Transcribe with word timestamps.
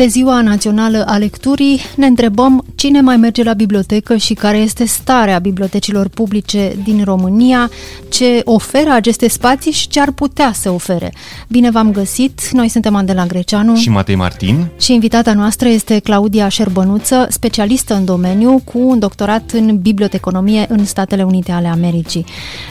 De 0.00 0.06
Ziua 0.06 0.40
Națională 0.40 1.04
a 1.06 1.16
Lecturii 1.16 1.80
ne 1.96 2.06
întrebăm 2.06 2.64
cine 2.74 3.00
mai 3.00 3.16
merge 3.16 3.42
la 3.42 3.52
bibliotecă 3.52 4.16
și 4.16 4.34
care 4.34 4.56
este 4.56 4.84
starea 4.84 5.38
bibliotecilor 5.38 6.08
publice 6.08 6.76
din 6.84 7.04
România, 7.04 7.70
ce 8.08 8.42
oferă 8.44 8.90
aceste 8.90 9.28
spații 9.28 9.72
și 9.72 9.88
ce 9.88 10.00
ar 10.00 10.10
putea 10.10 10.52
să 10.52 10.70
ofere. 10.70 11.12
Bine 11.48 11.70
v-am 11.70 11.92
găsit, 11.92 12.50
noi 12.50 12.68
suntem 12.68 12.94
Andela 12.94 13.26
Greceanu 13.26 13.76
și 13.76 13.90
Matei 13.90 14.14
Martin 14.14 14.66
și 14.78 14.92
invitata 14.92 15.32
noastră 15.32 15.68
este 15.68 15.98
Claudia 15.98 16.48
Șerbănuță, 16.48 17.26
specialistă 17.30 17.94
în 17.94 18.04
domeniu 18.04 18.62
cu 18.64 18.78
un 18.78 18.98
doctorat 18.98 19.50
în 19.50 19.78
biblioteconomie 19.78 20.66
în 20.68 20.84
Statele 20.84 21.22
Unite 21.22 21.52
ale 21.52 21.68
Americii. 21.68 22.24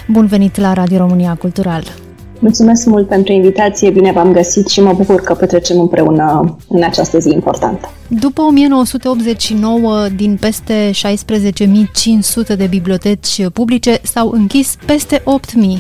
Bun 0.07 0.25
venit 0.25 0.57
la 0.57 0.73
Radio 0.73 0.97
România 0.97 1.35
Cultural! 1.35 2.08
Mulțumesc 2.39 2.85
mult 2.85 3.07
pentru 3.07 3.33
invitație, 3.33 3.89
bine 3.89 4.11
v-am 4.11 4.31
găsit 4.31 4.67
și 4.67 4.81
mă 4.81 4.93
bucur 4.93 5.21
că 5.21 5.33
petrecem 5.33 5.79
împreună 5.79 6.57
în 6.67 6.83
această 6.83 7.19
zi 7.19 7.29
importantă. 7.29 7.89
După 8.11 8.41
1989, 8.41 10.07
din 10.15 10.37
peste 10.41 10.91
16.500 10.91 12.57
de 12.57 12.65
biblioteci 12.69 13.47
publice, 13.53 13.99
s-au 14.03 14.29
închis 14.29 14.75
peste 14.85 15.19
8.000, 15.19 15.23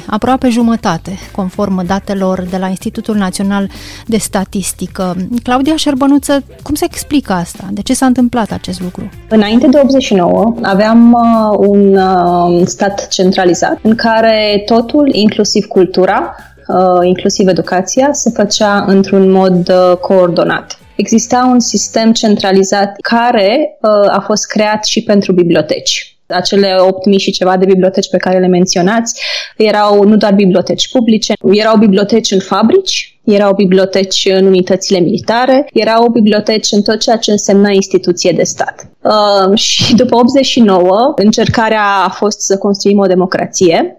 aproape 0.05 0.49
jumătate, 0.49 1.11
conform 1.35 1.85
datelor 1.85 2.41
de 2.49 2.57
la 2.57 2.67
Institutul 2.67 3.15
Național 3.15 3.69
de 4.05 4.17
Statistică. 4.17 5.15
Claudia 5.43 5.75
Șerbănuță, 5.75 6.43
cum 6.63 6.75
se 6.75 6.85
explică 6.85 7.33
asta? 7.33 7.67
De 7.71 7.81
ce 7.81 7.93
s-a 7.93 8.05
întâmplat 8.05 8.51
acest 8.51 8.81
lucru? 8.81 9.09
Înainte 9.29 9.67
de 9.67 9.79
89, 9.83 10.55
aveam 10.61 11.11
uh, 11.11 11.67
un 11.67 11.97
uh, 11.97 12.65
stat 12.65 13.07
centralizat 13.07 13.79
în 13.81 13.95
care 13.95 14.63
totul, 14.65 15.09
inclusiv 15.11 15.65
cultura, 15.65 16.35
uh, 16.67 17.07
inclusiv 17.07 17.47
educația, 17.47 18.09
se 18.11 18.29
făcea 18.29 18.83
într-un 18.87 19.31
mod 19.31 19.69
uh, 19.69 19.97
coordonat. 19.97 20.79
Exista 21.03 21.49
un 21.51 21.59
sistem 21.59 22.11
centralizat 22.11 22.95
care 23.01 23.77
uh, 23.81 23.89
a 24.17 24.23
fost 24.25 24.47
creat 24.47 24.85
și 24.85 25.03
pentru 25.03 25.33
biblioteci 25.33 26.19
acele 26.27 26.75
8.000 27.11 27.17
și 27.17 27.31
ceva 27.31 27.57
de 27.57 27.65
biblioteci 27.65 28.09
pe 28.09 28.17
care 28.17 28.39
le 28.39 28.47
menționați 28.47 29.21
erau 29.57 30.03
nu 30.03 30.15
doar 30.15 30.33
biblioteci 30.33 30.89
publice, 30.91 31.33
erau 31.53 31.77
biblioteci 31.77 32.31
în 32.31 32.39
fabrici, 32.39 33.19
erau 33.23 33.53
biblioteci 33.53 34.27
în 34.31 34.45
unitățile 34.45 34.99
militare, 34.99 35.69
erau 35.73 36.09
biblioteci 36.09 36.71
în 36.71 36.81
tot 36.81 36.99
ceea 36.99 37.17
ce 37.17 37.31
însemna 37.31 37.69
instituție 37.69 38.31
de 38.31 38.43
stat. 38.43 38.89
Uh, 39.01 39.57
și 39.57 39.95
după 39.95 40.15
89, 40.15 41.13
încercarea 41.15 41.83
a 42.05 42.09
fost 42.09 42.41
să 42.41 42.57
construim 42.57 42.99
o 42.99 43.05
democrație 43.05 43.98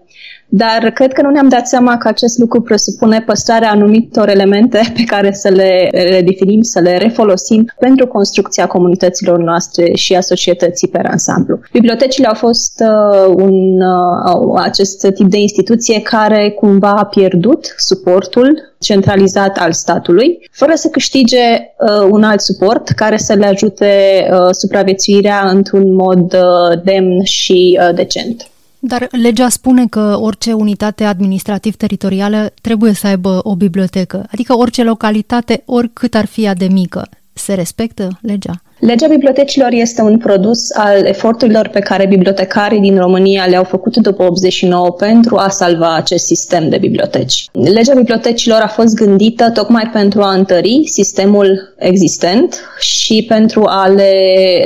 dar 0.53 0.91
cred 0.93 1.13
că 1.13 1.21
nu 1.21 1.29
ne-am 1.29 1.49
dat 1.49 1.67
seama 1.67 1.97
că 1.97 2.07
acest 2.07 2.37
lucru 2.37 2.61
presupune 2.61 3.23
păstrarea 3.25 3.71
anumitor 3.71 4.29
elemente 4.29 4.79
pe 4.95 5.03
care 5.03 5.31
să 5.31 5.49
le 5.49 5.89
redefinim, 5.91 6.61
să 6.61 6.79
le 6.79 6.97
refolosim 6.97 7.71
pentru 7.79 8.07
construcția 8.07 8.67
comunităților 8.67 9.37
noastre 9.37 9.93
și 9.93 10.15
a 10.15 10.21
societății 10.21 10.87
pe 10.87 10.99
ansamblu. 11.03 11.59
Bibliotecile 11.71 12.27
au 12.27 12.33
fost 12.33 12.83
uh, 12.83 13.33
un, 13.35 13.81
uh, 13.81 14.61
acest 14.61 15.07
tip 15.13 15.27
de 15.29 15.37
instituție 15.37 16.01
care 16.01 16.49
cumva 16.49 16.91
a 16.91 17.05
pierdut 17.05 17.73
suportul 17.77 18.73
centralizat 18.79 19.57
al 19.57 19.71
statului, 19.71 20.47
fără 20.51 20.71
să 20.75 20.87
câștige 20.87 21.37
uh, 21.37 22.07
un 22.09 22.23
alt 22.23 22.41
suport 22.41 22.89
care 22.89 23.17
să 23.17 23.33
le 23.33 23.45
ajute 23.45 23.89
uh, 24.31 24.47
supraviețuirea 24.51 25.49
într-un 25.49 25.93
mod 25.93 26.33
uh, 26.33 26.81
demn 26.83 27.23
și 27.23 27.79
uh, 27.81 27.95
decent. 27.95 28.51
Dar 28.83 29.07
legea 29.11 29.49
spune 29.49 29.87
că 29.87 30.17
orice 30.19 30.53
unitate 30.53 31.03
administrativ-teritorială 31.03 32.53
trebuie 32.61 32.93
să 32.93 33.07
aibă 33.07 33.39
o 33.43 33.55
bibliotecă, 33.55 34.25
adică 34.31 34.57
orice 34.57 34.83
localitate, 34.83 35.63
oricât 35.65 36.15
ar 36.15 36.25
fi 36.25 36.43
ea 36.43 36.53
de 36.53 36.65
mică. 36.65 37.09
Se 37.33 37.53
respectă 37.53 38.19
legea? 38.21 38.61
Legea 38.81 39.07
bibliotecilor 39.07 39.71
este 39.71 40.01
un 40.01 40.17
produs 40.17 40.71
al 40.71 41.05
eforturilor 41.05 41.67
pe 41.67 41.79
care 41.79 42.05
bibliotecarii 42.05 42.79
din 42.79 42.97
România 42.97 43.45
le-au 43.45 43.63
făcut 43.63 43.97
după 43.97 44.23
89 44.23 44.91
pentru 44.91 45.35
a 45.35 45.49
salva 45.49 45.95
acest 45.95 46.25
sistem 46.25 46.69
de 46.69 46.77
biblioteci. 46.77 47.45
Legea 47.51 47.93
bibliotecilor 47.93 48.59
a 48.61 48.67
fost 48.67 48.95
gândită 48.95 49.51
tocmai 49.51 49.89
pentru 49.93 50.21
a 50.21 50.33
întări 50.33 50.81
sistemul 50.85 51.73
existent 51.77 52.59
și 52.79 53.25
pentru 53.27 53.63
a 53.65 53.87
le 53.87 54.13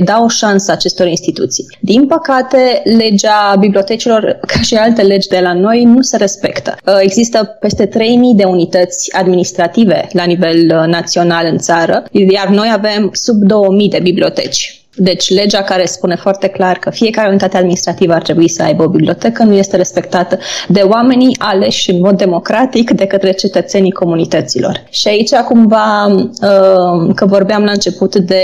da 0.03 0.21
o 0.23 0.27
șansă 0.27 0.71
acestor 0.71 1.07
instituții. 1.07 1.65
Din 1.79 2.07
păcate, 2.07 2.81
legea 2.83 3.55
bibliotecilor, 3.59 4.39
ca 4.47 4.61
și 4.61 4.75
alte 4.75 5.01
legi 5.01 5.27
de 5.27 5.39
la 5.41 5.53
noi, 5.53 5.83
nu 5.83 6.01
se 6.01 6.17
respectă. 6.17 6.75
Uh, 6.85 6.97
există 7.01 7.57
peste 7.59 7.85
3000 7.85 8.35
de 8.35 8.43
unități 8.43 9.15
administrative 9.15 10.07
la 10.11 10.23
nivel 10.23 10.57
uh, 10.57 10.87
național 10.87 11.47
în 11.51 11.57
țară, 11.57 12.03
iar 12.11 12.47
noi 12.47 12.69
avem 12.73 13.09
sub 13.13 13.35
2000 13.35 13.89
de 13.89 13.99
biblioteci. 14.05 14.85
Deci 14.95 15.29
legea 15.29 15.61
care 15.61 15.85
spune 15.85 16.15
foarte 16.15 16.47
clar 16.47 16.77
că 16.77 16.89
fiecare 16.89 17.27
unitate 17.27 17.57
administrativă 17.57 18.13
ar 18.13 18.21
trebui 18.21 18.49
să 18.49 18.63
aibă 18.63 18.83
o 18.83 18.87
bibliotecă 18.87 19.43
nu 19.43 19.53
este 19.53 19.75
respectată 19.75 20.37
de 20.67 20.79
oamenii 20.79 21.35
aleși 21.39 21.91
în 21.91 21.99
mod 21.99 22.17
democratic 22.17 22.91
de 22.91 23.05
către 23.05 23.31
cetățenii 23.31 23.91
comunităților. 23.91 24.83
Și 24.89 25.07
aici 25.07 25.33
cumva 25.33 26.05
uh, 26.05 27.13
că 27.15 27.25
vorbeam 27.25 27.63
la 27.63 27.71
început 27.71 28.15
de, 28.15 28.43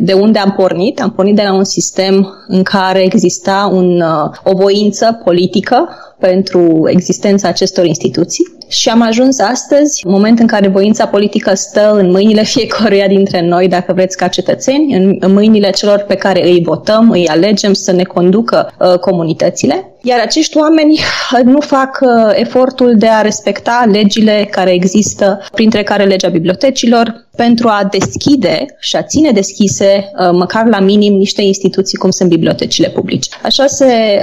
de 0.00 0.12
unde 0.12 0.38
am 0.38 0.52
pornit, 0.52 1.00
am 1.00 1.10
pornit 1.10 1.36
de 1.36 1.42
la 1.42 1.54
un 1.54 1.64
sistem 1.64 2.44
în 2.48 2.62
care 2.62 3.02
exista 3.02 3.70
un, 3.72 4.00
uh, 4.00 4.52
o 4.52 4.56
voință 4.56 5.20
politică 5.24 5.88
pentru 6.18 6.88
existența 6.90 7.48
acestor 7.48 7.84
instituții 7.84 8.56
și 8.68 8.88
am 8.88 9.02
ajuns 9.02 9.38
astăzi, 9.38 10.06
în 10.06 10.12
moment 10.12 10.38
în 10.38 10.46
care 10.46 10.68
voința 10.68 11.06
politică 11.06 11.54
stă 11.54 11.92
în 11.92 12.10
mâinile 12.10 12.42
fiecăruia 12.42 13.06
dintre 13.06 13.40
noi, 13.40 13.68
dacă 13.68 13.92
vreți, 13.92 14.16
ca 14.16 14.28
cetățeni, 14.28 14.94
în, 14.94 15.16
în 15.20 15.32
mâinile 15.32 15.70
celor 15.70 15.98
pe 15.98 16.14
care 16.14 16.48
îi 16.48 16.62
votăm, 16.64 17.10
îi 17.10 17.28
alegem 17.28 17.72
să 17.72 17.92
ne 17.92 18.02
conducă 18.02 18.72
uh, 18.78 18.98
comunitățile. 18.98 19.92
Iar 20.02 20.20
acești 20.20 20.56
oameni 20.56 20.92
uh, 20.92 21.40
nu 21.44 21.60
fac 21.60 21.98
uh, 22.00 22.32
efortul 22.34 22.94
de 22.96 23.08
a 23.08 23.20
respecta 23.20 23.88
legile 23.92 24.48
care 24.50 24.72
există, 24.72 25.40
printre 25.52 25.82
care 25.82 26.04
legea 26.04 26.28
bibliotecilor, 26.28 27.26
pentru 27.44 27.68
a 27.68 27.88
deschide 27.90 28.66
și 28.78 28.96
a 28.96 29.02
ține 29.02 29.30
deschise, 29.30 30.10
uh, 30.18 30.30
măcar 30.32 30.66
la 30.66 30.80
minim, 30.80 31.14
niște 31.14 31.42
instituții 31.42 31.98
cum 31.98 32.10
sunt 32.10 32.28
bibliotecile 32.28 32.88
publice. 32.88 33.30
Așa 33.42 33.66
se, 33.66 34.22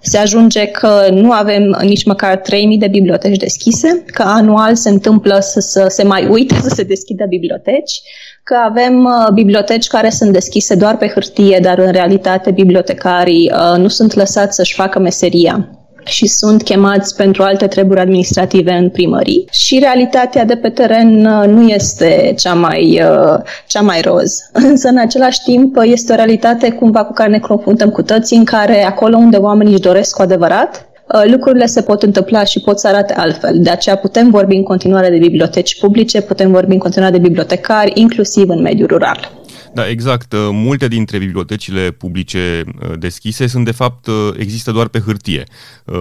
se 0.00 0.18
ajunge 0.18 0.66
că 0.66 1.06
nu 1.10 1.30
avem 1.32 1.76
nici 1.82 2.04
măcar 2.04 2.36
3000 2.36 2.78
de 2.78 2.88
biblioteci 2.88 3.36
deschise, 3.36 4.04
că 4.06 4.22
anual 4.22 4.74
se 4.74 4.88
întâmplă 4.88 5.38
să, 5.40 5.60
să 5.60 5.86
se 5.88 6.02
mai 6.02 6.26
uite 6.26 6.54
să 6.54 6.68
se 6.74 6.82
deschidă 6.82 7.24
biblioteci, 7.28 8.00
că 8.42 8.56
avem 8.64 9.04
uh, 9.04 9.32
biblioteci 9.32 9.86
care 9.86 10.10
sunt 10.10 10.32
deschise 10.32 10.74
doar 10.74 10.96
pe 10.96 11.08
hârtie, 11.08 11.58
dar 11.62 11.78
în 11.78 11.92
realitate 11.92 12.50
bibliotecarii 12.50 13.52
uh, 13.52 13.78
nu 13.78 13.88
sunt 13.88 14.14
lăsați 14.14 14.56
să-și 14.56 14.74
facă 14.74 14.98
meseria 14.98 15.68
și 16.04 16.26
sunt 16.26 16.62
chemați 16.62 17.16
pentru 17.16 17.42
alte 17.42 17.66
treburi 17.66 18.00
administrative 18.00 18.72
în 18.72 18.88
primării 18.90 19.48
și 19.50 19.78
realitatea 19.78 20.44
de 20.44 20.56
pe 20.56 20.68
teren 20.68 21.26
uh, 21.26 21.46
nu 21.46 21.68
este 21.68 22.34
cea 22.38 22.54
mai, 22.54 23.02
uh, 23.02 23.38
cea 23.66 23.80
mai 23.80 24.00
roz. 24.00 24.32
Însă, 24.68 24.88
în 24.88 24.98
același 24.98 25.42
timp, 25.44 25.76
este 25.82 26.12
o 26.12 26.16
realitate 26.16 26.70
cumva 26.70 27.04
cu 27.04 27.12
care 27.12 27.30
ne 27.30 27.38
confruntăm 27.38 27.90
cu 27.90 28.02
toții, 28.02 28.36
în 28.36 28.44
care 28.44 28.84
acolo 28.84 29.16
unde 29.16 29.36
oamenii 29.36 29.72
își 29.72 29.82
doresc 29.82 30.16
cu 30.16 30.22
adevărat, 30.22 30.88
Uh, 31.12 31.22
lucrurile 31.30 31.66
se 31.66 31.82
pot 31.82 32.02
întâmpla 32.02 32.44
și 32.44 32.60
pot 32.60 32.78
să 32.78 32.88
arate 32.88 33.14
altfel. 33.14 33.54
De 33.58 33.70
aceea 33.70 33.96
putem 33.96 34.30
vorbi 34.30 34.56
în 34.56 34.62
continuare 34.62 35.10
de 35.10 35.18
biblioteci 35.18 35.80
publice, 35.80 36.20
putem 36.20 36.50
vorbi 36.50 36.72
în 36.72 36.78
continuare 36.78 37.12
de 37.12 37.26
bibliotecari, 37.26 37.92
inclusiv 37.94 38.48
în 38.48 38.60
mediul 38.62 38.88
rural. 38.88 39.30
Da, 39.74 39.88
exact. 39.88 40.32
Uh, 40.32 40.48
multe 40.52 40.88
dintre 40.88 41.18
bibliotecile 41.18 41.90
publice 41.90 42.64
uh, 42.66 42.98
deschise 42.98 43.46
sunt, 43.46 43.64
de 43.64 43.70
fapt, 43.70 44.08
există 44.38 44.70
doar 44.72 44.88
pe 44.88 44.98
hârtie. 44.98 45.44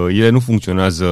Ele 0.07 0.29
nu 0.29 0.39
funcționează 0.39 1.05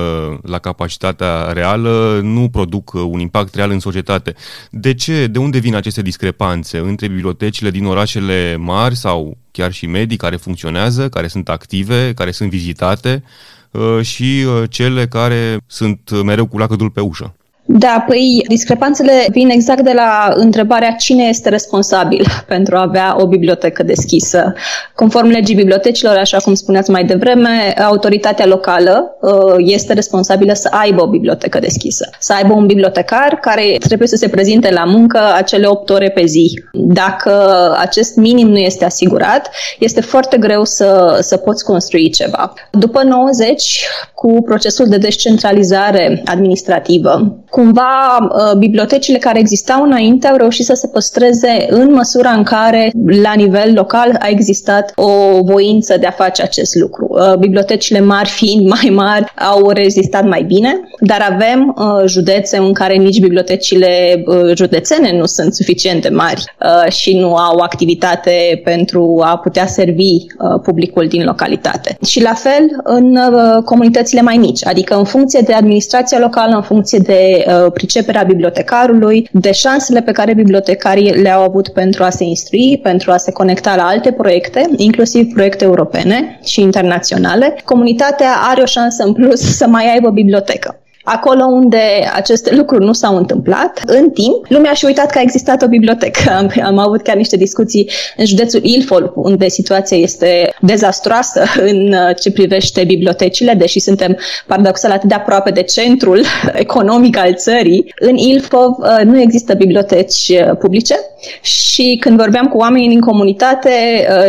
la 0.43 0.59
capacitatea 0.59 1.51
reală, 1.51 2.19
nu 2.23 2.49
produc 2.49 2.93
un 2.93 3.19
impact 3.19 3.55
real 3.55 3.71
în 3.71 3.79
societate. 3.79 4.33
De 4.69 4.93
ce? 4.93 5.27
De 5.27 5.39
unde 5.39 5.57
vin 5.57 5.75
aceste 5.75 6.01
discrepanțe 6.01 6.77
între 6.77 7.07
bibliotecile 7.07 7.71
din 7.71 7.85
orașele 7.85 8.55
mari 8.55 8.95
sau 8.95 9.37
chiar 9.51 9.71
și 9.71 9.85
medii 9.85 10.17
care 10.17 10.35
funcționează, 10.35 11.09
care 11.09 11.27
sunt 11.27 11.49
active, 11.49 12.13
care 12.13 12.31
sunt 12.31 12.49
vizitate? 12.49 13.23
Uh, 13.71 14.01
și 14.01 14.45
uh, 14.47 14.63
cele 14.69 15.07
care 15.07 15.57
sunt 15.67 16.23
mereu 16.23 16.45
cu 16.45 16.57
lacătul 16.57 16.89
pe 16.89 16.99
ușă. 16.99 17.35
Da, 17.73 18.03
păi 18.07 18.45
discrepanțele 18.47 19.25
vin 19.29 19.49
exact 19.49 19.81
de 19.81 19.91
la 19.95 20.33
întrebarea 20.35 20.91
cine 20.91 21.23
este 21.23 21.49
responsabil 21.49 22.25
pentru 22.47 22.75
a 22.75 22.81
avea 22.81 23.15
o 23.19 23.27
bibliotecă 23.27 23.83
deschisă. 23.83 24.53
Conform 24.95 25.27
legii 25.27 25.55
bibliotecilor, 25.55 26.17
așa 26.17 26.37
cum 26.37 26.53
spuneați 26.53 26.91
mai 26.91 27.03
devreme, 27.03 27.73
autoritatea 27.87 28.45
locală 28.45 29.17
uh, 29.21 29.55
este 29.57 29.93
responsabilă 29.93 30.53
să 30.53 30.67
aibă 30.71 31.01
o 31.01 31.07
bibliotecă 31.07 31.59
deschisă. 31.59 32.09
Să 32.19 32.33
aibă 32.33 32.53
un 32.53 32.65
bibliotecar 32.65 33.37
care 33.41 33.77
trebuie 33.79 34.07
să 34.07 34.15
se 34.15 34.27
prezinte 34.27 34.71
la 34.71 34.83
muncă 34.83 35.19
acele 35.35 35.67
8 35.67 35.89
ore 35.89 36.09
pe 36.09 36.25
zi. 36.25 36.63
Dacă 36.73 37.31
acest 37.79 38.15
minim 38.15 38.47
nu 38.47 38.57
este 38.57 38.85
asigurat, 38.85 39.49
este 39.79 40.01
foarte 40.01 40.37
greu 40.37 40.63
să, 40.63 41.17
să 41.21 41.37
poți 41.37 41.63
construi 41.63 42.09
ceva. 42.09 42.53
După 42.71 43.03
90, 43.03 43.85
cu 44.13 44.41
procesul 44.45 44.87
de 44.87 44.97
descentralizare 44.97 46.21
administrativă, 46.25 47.43
cumva 47.61 48.17
uh, 48.21 48.57
bibliotecile 48.57 49.17
care 49.17 49.39
existau 49.39 49.83
înainte 49.83 50.27
au 50.27 50.35
reușit 50.37 50.65
să 50.65 50.73
se 50.73 50.87
păstreze 50.87 51.65
în 51.69 51.93
măsura 51.93 52.29
în 52.29 52.43
care 52.43 52.91
la 53.23 53.33
nivel 53.33 53.73
local 53.73 54.15
a 54.19 54.27
existat 54.27 54.91
o 54.95 55.41
voință 55.43 55.97
de 55.97 56.05
a 56.05 56.11
face 56.11 56.41
acest 56.41 56.75
lucru. 56.75 57.07
Uh, 57.09 57.35
bibliotecile 57.35 57.99
mari 57.99 58.29
fiind 58.29 58.67
mai 58.67 58.89
mari 58.93 59.33
au 59.35 59.69
rezistat 59.69 60.27
mai 60.27 60.43
bine, 60.43 60.81
dar 60.99 61.27
avem 61.31 61.75
uh, 61.77 62.05
județe 62.05 62.57
în 62.57 62.73
care 62.73 62.95
nici 62.95 63.19
bibliotecile 63.19 64.23
județene 64.55 65.17
nu 65.17 65.25
sunt 65.25 65.53
suficient 65.53 66.01
de 66.01 66.09
mari 66.09 66.43
și 66.89 67.17
nu 67.17 67.35
au 67.35 67.57
activitate 67.57 68.61
pentru 68.63 69.21
a 69.23 69.37
putea 69.37 69.65
servi 69.65 70.17
publicul 70.63 71.07
din 71.07 71.23
localitate. 71.23 71.97
Și 72.05 72.21
la 72.21 72.33
fel 72.33 72.81
în 72.83 73.19
comunitățile 73.65 74.21
mai 74.21 74.37
mici, 74.37 74.65
adică 74.65 74.95
în 74.95 75.03
funcție 75.03 75.41
de 75.45 75.53
administrația 75.53 76.19
locală, 76.19 76.55
în 76.55 76.61
funcție 76.61 76.99
de 76.99 77.45
uh, 77.47 77.50
priceperea 77.73 78.23
bibliotecarului, 78.23 79.29
de 79.31 79.51
șansele 79.51 80.01
pe 80.01 80.11
care 80.11 80.33
bibliotecarii 80.33 81.21
le-au 81.21 81.43
avut 81.43 81.67
pentru 81.69 82.03
a 82.03 82.09
se 82.09 82.23
instrui, 82.23 82.79
pentru 82.83 83.11
a 83.11 83.17
se 83.17 83.31
conecta 83.31 83.75
la 83.75 83.83
alte 83.83 84.11
proiecte, 84.11 84.69
inclusiv 84.75 85.33
proiecte 85.33 85.63
europene 85.63 86.39
și 86.43 86.61
internaționale, 86.61 87.55
comunitatea 87.63 88.31
are 88.49 88.61
o 88.61 88.65
șansă 88.65 89.03
în 89.03 89.13
plus 89.13 89.39
să 89.57 89.67
mai 89.67 89.93
aibă 89.93 90.09
bibliotecă. 90.09 90.80
Acolo 91.03 91.45
unde 91.45 91.81
aceste 92.13 92.55
lucruri 92.55 92.85
nu 92.85 92.93
s-au 92.93 93.15
întâmplat, 93.15 93.83
în 93.85 94.09
timp, 94.09 94.45
lumea 94.47 94.73
și-a 94.73 94.87
uitat 94.87 95.11
că 95.11 95.17
a 95.17 95.21
existat 95.21 95.61
o 95.61 95.67
bibliotecă. 95.67 96.31
Am, 96.37 96.51
am 96.63 96.77
avut 96.77 97.01
chiar 97.01 97.15
niște 97.15 97.37
discuții 97.37 97.89
în 98.17 98.25
județul 98.25 98.59
Ilfol, 98.63 99.11
unde 99.15 99.47
situația 99.47 99.97
este 99.97 100.53
dezastroasă 100.59 101.43
în 101.59 101.93
uh, 101.93 102.15
ce 102.19 102.31
privește 102.31 102.83
bibliotecile, 102.83 103.53
deși 103.53 103.79
suntem 103.79 104.17
paradoxal 104.47 104.91
atât 104.91 105.09
de 105.09 105.15
aproape 105.15 105.51
de 105.51 105.61
centrul 105.61 106.25
economic 106.53 107.17
al 107.17 107.35
țării. 107.35 107.93
În 107.99 108.15
Ilfov 108.15 108.77
uh, 108.77 109.03
nu 109.03 109.19
există 109.19 109.53
biblioteci 109.53 110.29
uh, 110.29 110.57
publice 110.59 110.95
și 111.41 111.97
când 111.99 112.19
vorbeam 112.19 112.45
cu 112.45 112.57
oamenii 112.57 112.89
din 112.89 112.99
comunitate, 112.99 113.69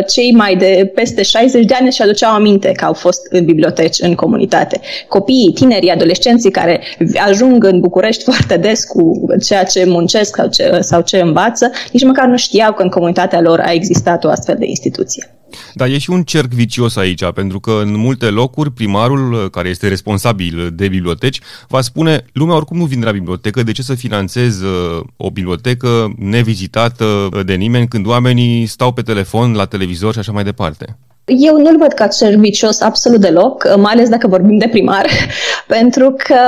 cei 0.07 0.31
mai 0.31 0.55
de 0.55 0.91
peste 0.95 1.21
60 1.21 1.65
de 1.65 1.73
ani 1.79 1.91
și 1.91 2.01
aduceau 2.01 2.33
aminte 2.33 2.71
că 2.71 2.85
au 2.85 2.93
fost 2.93 3.21
în 3.29 3.45
biblioteci 3.45 3.97
în 3.99 4.15
comunitate. 4.15 4.79
Copiii, 5.07 5.51
tinerii, 5.53 5.89
adolescenții 5.89 6.51
care 6.51 6.62
care 6.63 6.81
ajung 7.27 7.63
în 7.63 7.79
București 7.79 8.23
foarte 8.23 8.57
des 8.57 8.83
cu 8.83 9.25
ceea 9.43 9.63
ce 9.63 9.85
muncesc 9.85 10.35
sau 10.35 10.47
ce, 10.47 10.77
sau 10.79 11.01
ce 11.01 11.17
învață, 11.17 11.71
nici 11.91 12.03
măcar 12.03 12.27
nu 12.27 12.37
știau 12.37 12.73
că 12.73 12.83
în 12.83 12.89
comunitatea 12.89 13.41
lor 13.41 13.59
a 13.59 13.71
existat 13.71 14.23
o 14.23 14.29
astfel 14.29 14.55
de 14.59 14.65
instituție. 14.65 15.27
Dar 15.73 15.87
e 15.87 15.97
și 15.97 16.09
un 16.09 16.23
cerc 16.23 16.51
vicios 16.51 16.95
aici, 16.95 17.25
pentru 17.33 17.59
că 17.59 17.79
în 17.83 17.97
multe 17.97 18.25
locuri 18.25 18.71
primarul, 18.71 19.49
care 19.49 19.69
este 19.69 19.87
responsabil 19.87 20.69
de 20.73 20.87
biblioteci, 20.87 21.39
va 21.67 21.81
spune 21.81 22.25
lumea 22.33 22.55
oricum 22.55 22.77
nu 22.77 22.85
vine 22.85 23.05
la 23.05 23.11
bibliotecă, 23.11 23.63
de 23.63 23.71
ce 23.71 23.81
să 23.81 23.93
finanțez 23.93 24.61
uh, 24.61 25.03
o 25.17 25.29
bibliotecă 25.31 26.13
nevizitată 26.17 27.29
de 27.45 27.53
nimeni 27.53 27.87
când 27.87 28.07
oamenii 28.07 28.65
stau 28.65 28.91
pe 28.91 29.01
telefon, 29.01 29.53
la 29.53 29.65
televizor 29.65 30.13
și 30.13 30.19
așa 30.19 30.31
mai 30.31 30.43
departe? 30.43 30.97
Eu 31.25 31.57
nu-l 31.57 31.77
văd 31.77 31.93
ca 31.93 32.09
servicios 32.09 32.81
absolut 32.81 33.19
deloc, 33.19 33.75
mai 33.77 33.93
ales 33.93 34.09
dacă 34.09 34.27
vorbim 34.27 34.57
de 34.57 34.67
primar, 34.67 35.05
pentru 35.67 36.15
că 36.17 36.39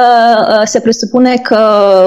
uh, 0.49 0.61
se 0.63 0.79
presupune 0.79 1.37
că 1.37 1.59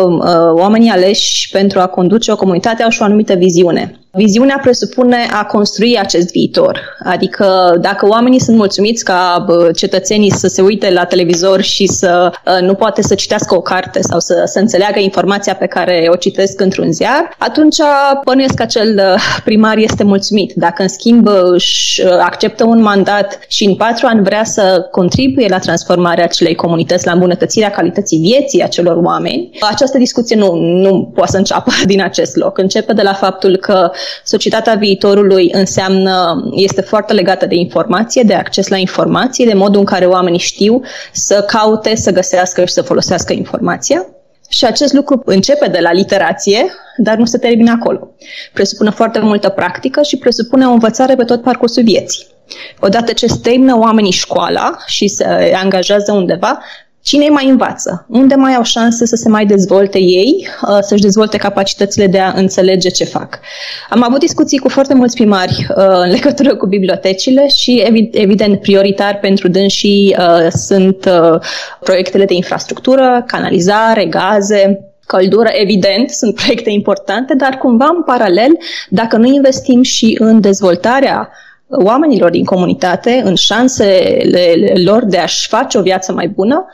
uh, 0.06 0.60
oamenii 0.60 0.90
aleși 0.90 1.50
pentru 1.50 1.80
a 1.80 1.86
conduce 1.86 2.32
o 2.32 2.36
comunitate 2.36 2.82
au 2.82 2.90
și 2.90 3.02
o 3.02 3.04
anumită 3.04 3.34
viziune. 3.34 3.98
Viziunea 4.18 4.58
presupune 4.62 5.16
a 5.32 5.44
construi 5.44 5.98
acest 5.98 6.30
viitor. 6.30 6.96
Adică 7.04 7.76
dacă 7.80 8.06
oamenii 8.06 8.40
sunt 8.40 8.56
mulțumiți 8.56 9.04
ca 9.04 9.46
cetățenii 9.76 10.32
să 10.32 10.46
se 10.46 10.62
uite 10.62 10.90
la 10.90 11.04
televizor 11.04 11.60
și 11.60 11.86
să 11.86 12.32
ă, 12.46 12.60
nu 12.60 12.74
poate 12.74 13.02
să 13.02 13.14
citească 13.14 13.56
o 13.56 13.60
carte 13.60 14.00
sau 14.02 14.20
să, 14.20 14.42
să 14.44 14.58
înțeleagă 14.58 14.98
informația 14.98 15.54
pe 15.54 15.66
care 15.66 16.08
o 16.12 16.16
citesc 16.16 16.60
într-un 16.60 16.92
ziar, 16.92 17.34
atunci 17.38 17.76
bănuiesc 18.24 18.54
că 18.54 18.62
acel 18.62 18.98
ă, 18.98 19.16
primar 19.44 19.76
este 19.76 20.04
mulțumit. 20.04 20.52
Dacă 20.54 20.82
în 20.82 20.88
schimb 20.88 21.28
își 21.52 22.02
ă, 22.06 22.20
acceptă 22.20 22.64
un 22.64 22.82
mandat 22.82 23.38
și 23.48 23.64
în 23.64 23.74
patru 23.74 24.06
ani 24.06 24.22
vrea 24.22 24.44
să 24.44 24.86
contribuie 24.90 25.46
la 25.48 25.58
transformarea 25.58 26.24
acelei 26.24 26.54
comunități, 26.54 27.06
la 27.06 27.12
îmbunătățirea 27.12 27.70
calității 27.70 28.18
vieții 28.18 28.62
acelor 28.62 28.96
oameni, 28.96 29.50
această 29.70 29.98
discuție 29.98 30.36
nu, 30.36 30.54
nu 30.54 31.12
poate 31.14 31.30
să 31.30 31.36
înceapă 31.36 31.70
din 31.92 32.02
acest 32.02 32.36
loc. 32.36 32.58
Începe 32.58 32.92
de 32.92 33.02
la 33.02 33.12
faptul 33.12 33.56
că 33.56 33.90
Societatea 34.24 34.74
viitorului 34.74 35.50
înseamnă, 35.52 36.44
este 36.54 36.80
foarte 36.80 37.12
legată 37.12 37.46
de 37.46 37.54
informație, 37.54 38.22
de 38.22 38.34
acces 38.34 38.68
la 38.68 38.76
informație, 38.76 39.44
de 39.44 39.54
modul 39.54 39.80
în 39.80 39.86
care 39.86 40.04
oamenii 40.04 40.38
știu 40.38 40.80
să 41.12 41.44
caute, 41.46 41.96
să 41.96 42.10
găsească 42.10 42.64
și 42.64 42.72
să 42.72 42.82
folosească 42.82 43.32
informația. 43.32 44.06
Și 44.48 44.64
acest 44.64 44.92
lucru 44.92 45.22
începe 45.24 45.68
de 45.68 45.78
la 45.80 45.92
literație, 45.92 46.66
dar 46.96 47.16
nu 47.16 47.24
se 47.24 47.38
termină 47.38 47.70
acolo. 47.70 48.10
Presupune 48.52 48.90
foarte 48.90 49.18
multă 49.18 49.48
practică 49.48 50.02
și 50.02 50.16
presupune 50.16 50.66
o 50.66 50.70
învățare 50.70 51.14
pe 51.14 51.24
tot 51.24 51.42
parcursul 51.42 51.82
vieții. 51.82 52.26
Odată 52.80 53.12
ce 53.12 53.26
termină 53.42 53.78
oamenii 53.78 54.12
școala 54.12 54.76
și 54.86 55.08
se 55.08 55.52
angajează 55.62 56.12
undeva, 56.12 56.58
Cine 57.08 57.24
îi 57.24 57.30
mai 57.30 57.48
învață? 57.48 58.06
Unde 58.08 58.34
mai 58.34 58.54
au 58.54 58.62
șanse 58.62 59.06
să 59.06 59.16
se 59.16 59.28
mai 59.28 59.46
dezvolte 59.46 59.98
ei, 59.98 60.48
uh, 60.62 60.78
să-și 60.80 61.02
dezvolte 61.02 61.36
capacitățile 61.36 62.06
de 62.06 62.18
a 62.18 62.32
înțelege 62.36 62.88
ce 62.88 63.04
fac? 63.04 63.38
Am 63.90 64.02
avut 64.02 64.18
discuții 64.18 64.58
cu 64.58 64.68
foarte 64.68 64.94
mulți 64.94 65.14
primari 65.14 65.66
uh, 65.68 65.76
în 65.76 66.10
legătură 66.16 66.56
cu 66.56 66.66
bibliotecile 66.66 67.48
și, 67.48 67.82
evident, 68.10 68.60
prioritar 68.60 69.18
pentru 69.18 69.48
dânsii 69.48 70.16
uh, 70.18 70.46
sunt 70.50 71.08
proiectele 71.80 72.24
de 72.24 72.34
infrastructură, 72.34 73.24
canalizare, 73.26 74.04
gaze, 74.04 74.80
căldură, 75.06 75.48
evident, 75.52 76.10
sunt 76.10 76.34
proiecte 76.34 76.70
importante, 76.70 77.34
dar 77.34 77.58
cumva 77.58 77.88
în 77.96 78.02
paralel, 78.02 78.58
dacă 78.88 79.16
nu 79.16 79.26
investim 79.26 79.82
și 79.82 80.16
în 80.20 80.40
dezvoltarea 80.40 81.30
oamenilor 81.70 82.30
din 82.30 82.44
comunitate, 82.44 83.22
în 83.24 83.34
șansele 83.34 84.72
lor 84.84 85.04
de 85.04 85.18
a-și 85.18 85.48
face 85.48 85.78
o 85.78 85.82
viață 85.82 86.12
mai 86.12 86.28
bună, 86.28 86.66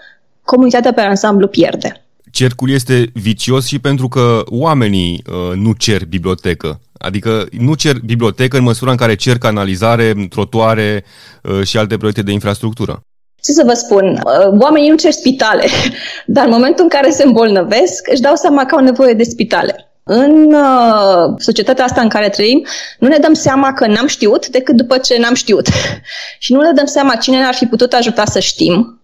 comunitatea 0.45 0.93
pe 0.93 1.01
ansamblu 1.01 1.47
pierde. 1.47 2.05
Cercul 2.31 2.71
este 2.71 3.11
vicios 3.13 3.67
și 3.67 3.79
pentru 3.79 4.09
că 4.09 4.43
oamenii 4.47 5.23
uh, 5.27 5.57
nu 5.57 5.73
cer 5.73 6.05
bibliotecă. 6.05 6.81
Adică 6.99 7.47
nu 7.59 7.75
cer 7.75 7.97
bibliotecă 8.05 8.57
în 8.57 8.63
măsura 8.63 8.91
în 8.91 8.97
care 8.97 9.15
cer 9.15 9.39
canalizare, 9.39 10.27
trotuare 10.31 11.05
uh, 11.43 11.63
și 11.67 11.79
alte 11.79 11.97
proiecte 11.97 12.23
de 12.23 12.33
infrastructură. 12.33 13.01
Ce 13.43 13.53
să 13.53 13.63
vă 13.67 13.73
spun, 13.73 14.07
uh, 14.07 14.61
oamenii 14.61 14.89
nu 14.89 14.97
cer 14.97 15.11
spitale, 15.11 15.67
dar 16.27 16.45
în 16.45 16.51
momentul 16.51 16.83
în 16.83 16.89
care 16.89 17.11
se 17.11 17.25
îmbolnăvesc, 17.25 18.09
își 18.13 18.21
dau 18.21 18.35
seama 18.35 18.65
că 18.65 18.75
au 18.75 18.85
nevoie 18.85 19.13
de 19.13 19.23
spitale. 19.23 19.89
În 20.03 20.55
uh, 20.55 21.35
societatea 21.39 21.85
asta 21.85 22.01
în 22.01 22.09
care 22.09 22.29
trăim, 22.29 22.67
nu 22.99 23.09
ne 23.09 23.19
dăm 23.19 23.33
seama 23.33 23.73
că 23.73 23.87
n-am 23.87 24.07
știut 24.07 24.49
decât 24.49 24.77
după 24.77 24.99
ce 24.99 25.19
n-am 25.19 25.35
știut. 25.35 25.69
și 26.39 26.53
nu 26.53 26.61
ne 26.61 26.73
dăm 26.73 26.87
seama 26.87 27.15
cine 27.15 27.37
ne-ar 27.37 27.55
fi 27.55 27.67
putut 27.67 27.93
ajuta 27.93 28.25
să 28.25 28.41
știm, 28.41 28.99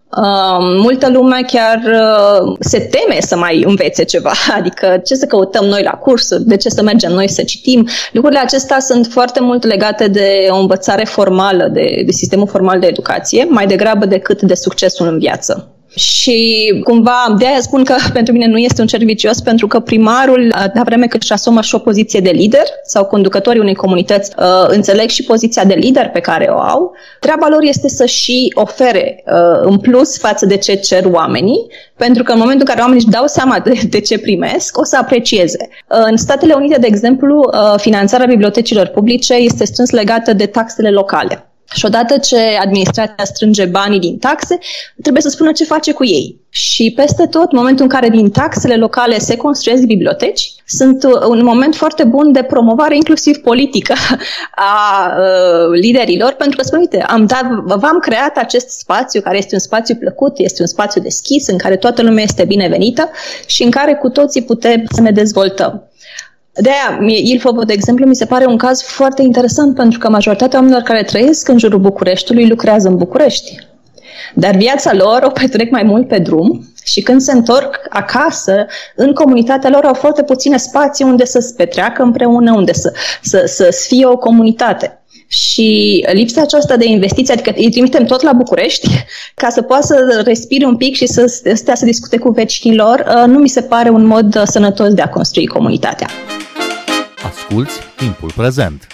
multă 0.77 1.09
lume 1.09 1.41
chiar 1.47 1.81
uh, 1.85 2.55
se 2.59 2.79
teme 2.79 3.21
să 3.21 3.37
mai 3.37 3.63
învețe 3.67 4.03
ceva, 4.03 4.31
adică 4.57 5.01
ce 5.05 5.15
să 5.15 5.25
căutăm 5.25 5.65
noi 5.65 5.83
la 5.83 5.91
cursuri, 5.91 6.43
de 6.43 6.57
ce 6.57 6.69
să 6.69 6.83
mergem 6.83 7.11
noi 7.11 7.29
să 7.29 7.43
citim. 7.43 7.87
Lucrurile 8.11 8.39
acestea 8.39 8.79
sunt 8.79 9.05
foarte 9.05 9.39
mult 9.41 9.63
legate 9.63 10.07
de 10.07 10.47
o 10.49 10.57
învățare 10.57 11.03
formală, 11.03 11.67
de, 11.67 12.01
de 12.05 12.11
sistemul 12.11 12.47
formal 12.47 12.79
de 12.79 12.87
educație, 12.87 13.47
mai 13.49 13.67
degrabă 13.67 14.05
decât 14.05 14.41
de 14.41 14.53
succesul 14.53 15.07
în 15.07 15.19
viață. 15.19 15.70
Și 15.95 16.69
cumva, 16.83 17.35
de 17.37 17.45
aia 17.45 17.59
spun 17.59 17.83
că 17.83 17.95
pentru 18.13 18.33
mine 18.33 18.47
nu 18.47 18.57
este 18.57 18.81
un 18.81 18.87
cer 18.87 19.03
vicios, 19.03 19.41
pentru 19.41 19.67
că 19.67 19.79
primarul, 19.79 20.53
de 20.73 20.81
vreme 20.83 21.07
cât 21.07 21.21
își 21.21 21.33
asumă 21.33 21.61
și 21.61 21.75
o 21.75 21.77
poziție 21.77 22.19
de 22.19 22.29
lider 22.29 22.63
sau 22.85 23.05
conducătorii 23.05 23.61
unei 23.61 23.75
comunități 23.75 24.31
uh, 24.37 24.45
înțeleg 24.67 25.09
și 25.09 25.23
poziția 25.23 25.63
de 25.63 25.73
lider 25.73 26.09
pe 26.09 26.19
care 26.19 26.49
o 26.51 26.59
au, 26.59 26.91
treaba 27.19 27.47
lor 27.49 27.63
este 27.63 27.87
să 27.87 28.05
și 28.05 28.51
ofere 28.53 29.23
uh, 29.25 29.61
în 29.61 29.77
plus 29.77 30.17
față 30.17 30.45
de 30.45 30.57
ce 30.57 30.73
cer 30.73 31.05
oamenii, 31.11 31.67
pentru 31.97 32.23
că 32.23 32.31
în 32.31 32.39
momentul 32.39 32.65
în 32.67 32.73
care 32.73 32.79
oamenii 32.79 33.03
își 33.03 33.13
dau 33.13 33.27
seama 33.27 33.59
de, 33.59 33.81
de 33.89 33.99
ce 33.99 34.19
primesc, 34.19 34.77
o 34.77 34.83
să 34.83 34.97
aprecieze. 34.97 35.69
Uh, 35.69 35.97
în 36.09 36.17
Statele 36.17 36.53
Unite, 36.53 36.79
de 36.79 36.87
exemplu, 36.87 37.49
uh, 37.53 37.73
finanțarea 37.77 38.25
bibliotecilor 38.25 38.87
publice 38.87 39.33
este 39.33 39.65
strâns 39.65 39.89
legată 39.89 40.33
de 40.33 40.45
taxele 40.45 40.89
locale. 40.89 41.50
Și 41.73 41.85
odată 41.85 42.17
ce 42.17 42.37
administrația 42.61 43.23
strânge 43.23 43.65
banii 43.65 43.99
din 43.99 44.17
taxe, 44.17 44.59
trebuie 45.01 45.21
să 45.21 45.29
spună 45.29 45.51
ce 45.51 45.63
face 45.63 45.91
cu 45.91 46.05
ei. 46.05 46.39
Și 46.49 46.93
peste 46.95 47.25
tot, 47.25 47.51
în 47.51 47.57
momentul 47.57 47.83
în 47.83 47.89
care 47.89 48.09
din 48.09 48.29
taxele 48.29 48.75
locale 48.75 49.19
se 49.19 49.37
construiesc 49.37 49.83
biblioteci, 49.83 50.53
sunt 50.65 51.03
uh, 51.03 51.11
un 51.27 51.43
moment 51.43 51.75
foarte 51.75 52.03
bun 52.03 52.31
de 52.31 52.43
promovare 52.43 52.95
inclusiv 52.95 53.37
politică 53.37 53.93
a 54.55 55.05
uh, 55.17 55.79
liderilor, 55.79 56.33
pentru 56.33 56.57
că 56.57 56.63
spun, 56.63 56.79
uite, 56.79 57.01
am 57.01 57.25
dat, 57.25 57.45
v-am 57.65 57.99
creat 57.99 58.37
acest 58.37 58.69
spațiu 58.69 59.21
care 59.21 59.37
este 59.37 59.53
un 59.53 59.59
spațiu 59.59 59.95
plăcut, 59.95 60.37
este 60.37 60.61
un 60.61 60.67
spațiu 60.67 61.01
deschis, 61.01 61.47
în 61.47 61.57
care 61.57 61.75
toată 61.75 62.01
lumea 62.01 62.23
este 62.23 62.45
binevenită 62.45 63.09
și 63.45 63.63
în 63.63 63.71
care 63.71 63.93
cu 63.93 64.09
toții 64.09 64.43
putem 64.43 64.83
să 64.91 65.01
ne 65.01 65.11
dezvoltăm. 65.11 65.90
De 66.53 66.69
aia, 66.69 66.99
Ilfov, 67.07 67.63
de 67.63 67.73
exemplu, 67.73 68.05
mi 68.05 68.15
se 68.15 68.25
pare 68.25 68.45
un 68.45 68.57
caz 68.57 68.81
foarte 68.81 69.21
interesant 69.21 69.75
pentru 69.75 69.99
că 69.99 70.09
majoritatea 70.09 70.59
oamenilor 70.59 70.83
care 70.83 71.03
trăiesc 71.03 71.47
în 71.47 71.57
jurul 71.57 71.79
Bucureștiului 71.79 72.47
lucrează 72.47 72.87
în 72.87 72.97
București. 72.97 73.55
Dar 74.35 74.55
viața 74.55 74.93
lor 74.93 75.21
o 75.23 75.29
petrec 75.29 75.71
mai 75.71 75.83
mult 75.83 76.07
pe 76.07 76.17
drum 76.17 76.65
și 76.83 77.01
când 77.01 77.21
se 77.21 77.31
întorc 77.31 77.79
acasă, 77.89 78.65
în 78.95 79.13
comunitatea 79.13 79.69
lor 79.69 79.83
au 79.83 79.93
foarte 79.93 80.23
puține 80.23 80.57
spații 80.57 81.05
unde 81.05 81.25
să 81.25 81.39
se 81.39 81.53
petreacă 81.57 82.03
împreună, 82.03 82.53
unde 82.53 82.73
să, 82.73 82.93
să, 83.21 83.43
să 83.45 83.85
fie 83.87 84.05
o 84.05 84.17
comunitate. 84.17 84.95
Și 85.27 86.05
lipsa 86.11 86.41
aceasta 86.41 86.77
de 86.77 86.85
investiții, 86.85 87.33
adică 87.33 87.53
îi 87.55 87.71
trimitem 87.71 88.05
tot 88.05 88.21
la 88.21 88.33
București 88.33 88.87
ca 89.35 89.49
să 89.49 89.61
poată 89.61 89.85
să 89.85 90.21
respire 90.25 90.65
un 90.65 90.77
pic 90.77 90.95
și 90.95 91.07
să 91.07 91.25
stea 91.53 91.75
să 91.75 91.85
discute 91.85 92.17
cu 92.17 92.29
vecinii 92.29 92.77
lor, 92.77 93.05
uh, 93.07 93.23
nu 93.27 93.39
mi 93.39 93.49
se 93.49 93.61
pare 93.61 93.89
un 93.89 94.05
mod 94.05 94.35
uh, 94.35 94.41
sănătos 94.45 94.93
de 94.93 95.01
a 95.01 95.09
construi 95.09 95.47
comunitatea. 95.47 96.07
Asculți 97.51 97.79
timpul 97.97 98.31
prezent! 98.35 98.87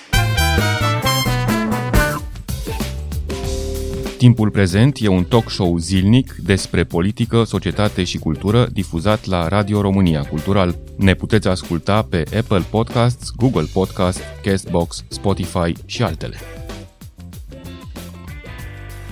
Timpul 4.18 4.50
prezent 4.50 4.98
e 5.02 5.08
un 5.08 5.24
talk 5.24 5.50
show 5.50 5.78
zilnic 5.78 6.36
despre 6.44 6.84
politică, 6.84 7.44
societate 7.44 8.04
și 8.04 8.18
cultură 8.18 8.68
difuzat 8.74 9.26
la 9.26 9.48
Radio 9.48 9.82
România 9.82 10.22
Cultural. 10.22 10.76
Ne 10.96 11.14
puteți 11.14 11.48
asculta 11.48 12.02
pe 12.02 12.24
Apple 12.38 12.64
Podcasts, 12.70 13.32
Google 13.36 13.68
Podcasts, 13.74 14.22
Castbox, 14.44 15.04
Spotify 15.08 15.74
și 15.86 16.04
altele. 16.04 16.36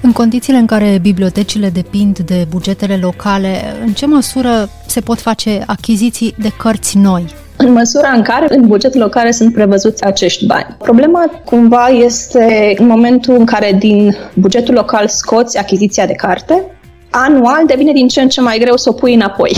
În 0.02 0.12
condițiile 0.12 0.58
în 0.58 0.66
care 0.66 0.98
bibliotecile 1.02 1.70
depind 1.70 2.20
de 2.20 2.46
bugetele 2.50 2.98
locale, 2.98 3.76
în 3.86 3.94
ce 3.94 4.06
măsură 4.06 4.70
se 4.88 5.02
pot 5.02 5.20
face 5.20 5.64
achiziții 5.66 6.36
de 6.38 6.50
cărți 6.50 6.98
noi? 6.98 7.44
În 7.58 7.72
măsura 7.72 8.10
în 8.10 8.22
care 8.22 8.46
în 8.50 8.68
bugetul 8.68 9.02
local 9.02 9.32
sunt 9.32 9.54
prevăzuți 9.54 10.04
acești 10.04 10.46
bani. 10.46 10.76
Problema 10.78 11.42
cumva 11.46 11.88
este 11.88 12.74
în 12.78 12.88
momentul 12.88 13.36
în 13.36 13.46
care 13.46 13.76
din 13.80 14.16
bugetul 14.34 14.74
local 14.74 15.08
scoți 15.08 15.58
achiziția 15.58 16.06
de 16.06 16.14
carte, 16.14 16.64
anual 17.10 17.64
devine 17.66 17.92
din 17.92 18.08
ce 18.08 18.22
în 18.22 18.30
ce 18.30 18.42
mai 18.42 18.60
greu 18.60 18.78
să 18.78 18.90
o 18.90 18.94
pui 18.94 19.14
înapoi 19.14 19.56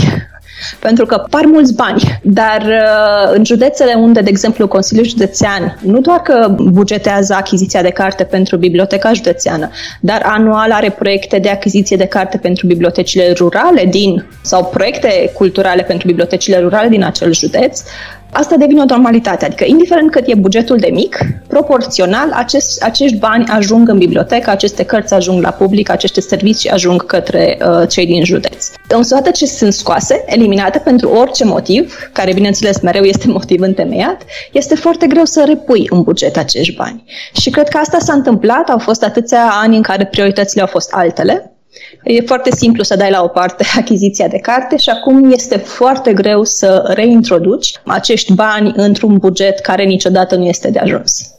pentru 0.78 1.06
că 1.06 1.24
par 1.30 1.44
mulți 1.44 1.74
bani, 1.74 2.20
dar 2.22 2.62
uh, 2.62 3.34
în 3.36 3.44
județele 3.44 3.94
unde, 3.94 4.20
de 4.20 4.30
exemplu, 4.30 4.68
Consiliul 4.68 5.06
Județean 5.06 5.78
nu 5.82 6.00
doar 6.00 6.22
că 6.22 6.54
bugetează 6.58 7.34
achiziția 7.34 7.82
de 7.82 7.90
carte 7.90 8.24
pentru 8.24 8.56
biblioteca 8.56 9.12
județeană, 9.12 9.70
dar 10.00 10.22
anual 10.24 10.72
are 10.72 10.90
proiecte 10.90 11.38
de 11.38 11.48
achiziție 11.48 11.96
de 11.96 12.06
carte 12.06 12.38
pentru 12.38 12.66
bibliotecile 12.66 13.32
rurale 13.32 13.84
din 13.84 14.24
sau 14.42 14.64
proiecte 14.64 15.30
culturale 15.34 15.82
pentru 15.82 16.06
bibliotecile 16.06 16.58
rurale 16.58 16.88
din 16.88 17.04
acel 17.04 17.32
județ, 17.32 17.82
Asta 18.32 18.56
devine 18.56 18.80
o 18.80 18.84
normalitate, 18.84 19.44
adică 19.44 19.64
indiferent 19.66 20.10
cât 20.10 20.26
e 20.26 20.34
bugetul 20.34 20.76
de 20.76 20.88
mic, 20.92 21.18
proporțional 21.46 22.30
acest, 22.32 22.82
acești 22.82 23.16
bani 23.16 23.44
ajung 23.46 23.88
în 23.88 23.98
bibliotecă, 23.98 24.50
aceste 24.50 24.84
cărți 24.84 25.14
ajung 25.14 25.42
la 25.42 25.50
public, 25.50 25.90
aceste 25.90 26.20
servicii 26.20 26.70
ajung 26.70 27.06
către 27.06 27.58
uh, 27.60 27.88
cei 27.88 28.06
din 28.06 28.24
județ. 28.24 28.70
Însă, 28.88 29.14
odată 29.14 29.30
ce 29.30 29.46
sunt 29.46 29.72
scoase, 29.72 30.24
eliminate 30.26 30.78
pentru 30.78 31.08
orice 31.08 31.44
motiv, 31.44 32.10
care 32.12 32.32
bineînțeles 32.32 32.80
mereu 32.80 33.02
este 33.02 33.28
motiv 33.38 33.60
întemeiat, 33.60 34.22
este 34.52 34.74
foarte 34.74 35.06
greu 35.06 35.24
să 35.24 35.44
repui 35.46 35.86
în 35.90 36.02
buget 36.02 36.36
acești 36.36 36.76
bani. 36.76 37.04
Și 37.32 37.50
cred 37.50 37.68
că 37.68 37.78
asta 37.78 37.98
s-a 37.98 38.12
întâmplat, 38.12 38.68
au 38.68 38.78
fost 38.78 39.04
atâția 39.04 39.50
ani 39.62 39.76
în 39.76 39.82
care 39.82 40.06
prioritățile 40.06 40.60
au 40.60 40.66
fost 40.66 40.92
altele, 40.92 41.52
E 42.10 42.20
foarte 42.20 42.50
simplu 42.50 42.82
să 42.82 42.96
dai 42.96 43.10
la 43.10 43.22
o 43.22 43.28
parte 43.28 43.64
achiziția 43.80 44.28
de 44.28 44.38
carte 44.38 44.76
și 44.76 44.90
acum 44.90 45.32
este 45.32 45.56
foarte 45.56 46.12
greu 46.12 46.44
să 46.44 46.92
reintroduci 46.94 47.72
acești 47.84 48.32
bani 48.32 48.72
într-un 48.76 49.16
buget 49.16 49.58
care 49.58 49.84
niciodată 49.84 50.36
nu 50.36 50.44
este 50.44 50.70
de 50.70 50.78
ajuns. 50.78 51.32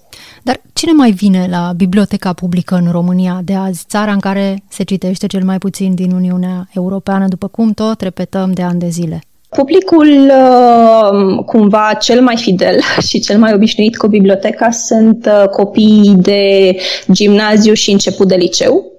Dar 0.44 0.62
cine 0.74 0.92
mai 0.92 1.12
vine 1.12 1.48
la 1.50 1.72
biblioteca 1.76 2.34
publică 2.34 2.76
în 2.76 2.92
România 2.92 3.42
de 3.44 3.54
azi, 3.54 3.86
țara 3.88 4.12
în 4.12 4.20
care 4.20 4.64
se 4.70 4.84
citește 4.84 5.28
cel 5.28 5.44
mai 5.44 5.58
puțin 5.58 5.96
din 5.96 6.12
Uniunea 6.12 6.68
Europeană, 6.74 7.28
după 7.28 7.48
cum 7.48 7.72
tot 7.72 8.02
repetăm 8.02 8.52
de 8.52 8.62
ani 8.62 8.80
de 8.80 8.88
zile? 8.90 9.24
Publicul 9.50 10.08
uh, 10.08 11.44
cumva 11.46 11.98
cel 12.00 12.22
mai 12.22 12.38
fidel 12.38 12.80
și 13.08 13.20
cel 13.20 13.40
mai 13.40 13.54
obișnuit 13.54 13.98
cu 13.98 14.08
biblioteca 14.08 14.70
sunt 14.72 15.26
uh, 15.26 15.48
copiii 15.48 16.16
de 16.16 16.76
gimnaziu 17.12 17.74
și 17.74 17.92
început 17.92 18.28
de 18.28 18.36
liceu, 18.36 18.99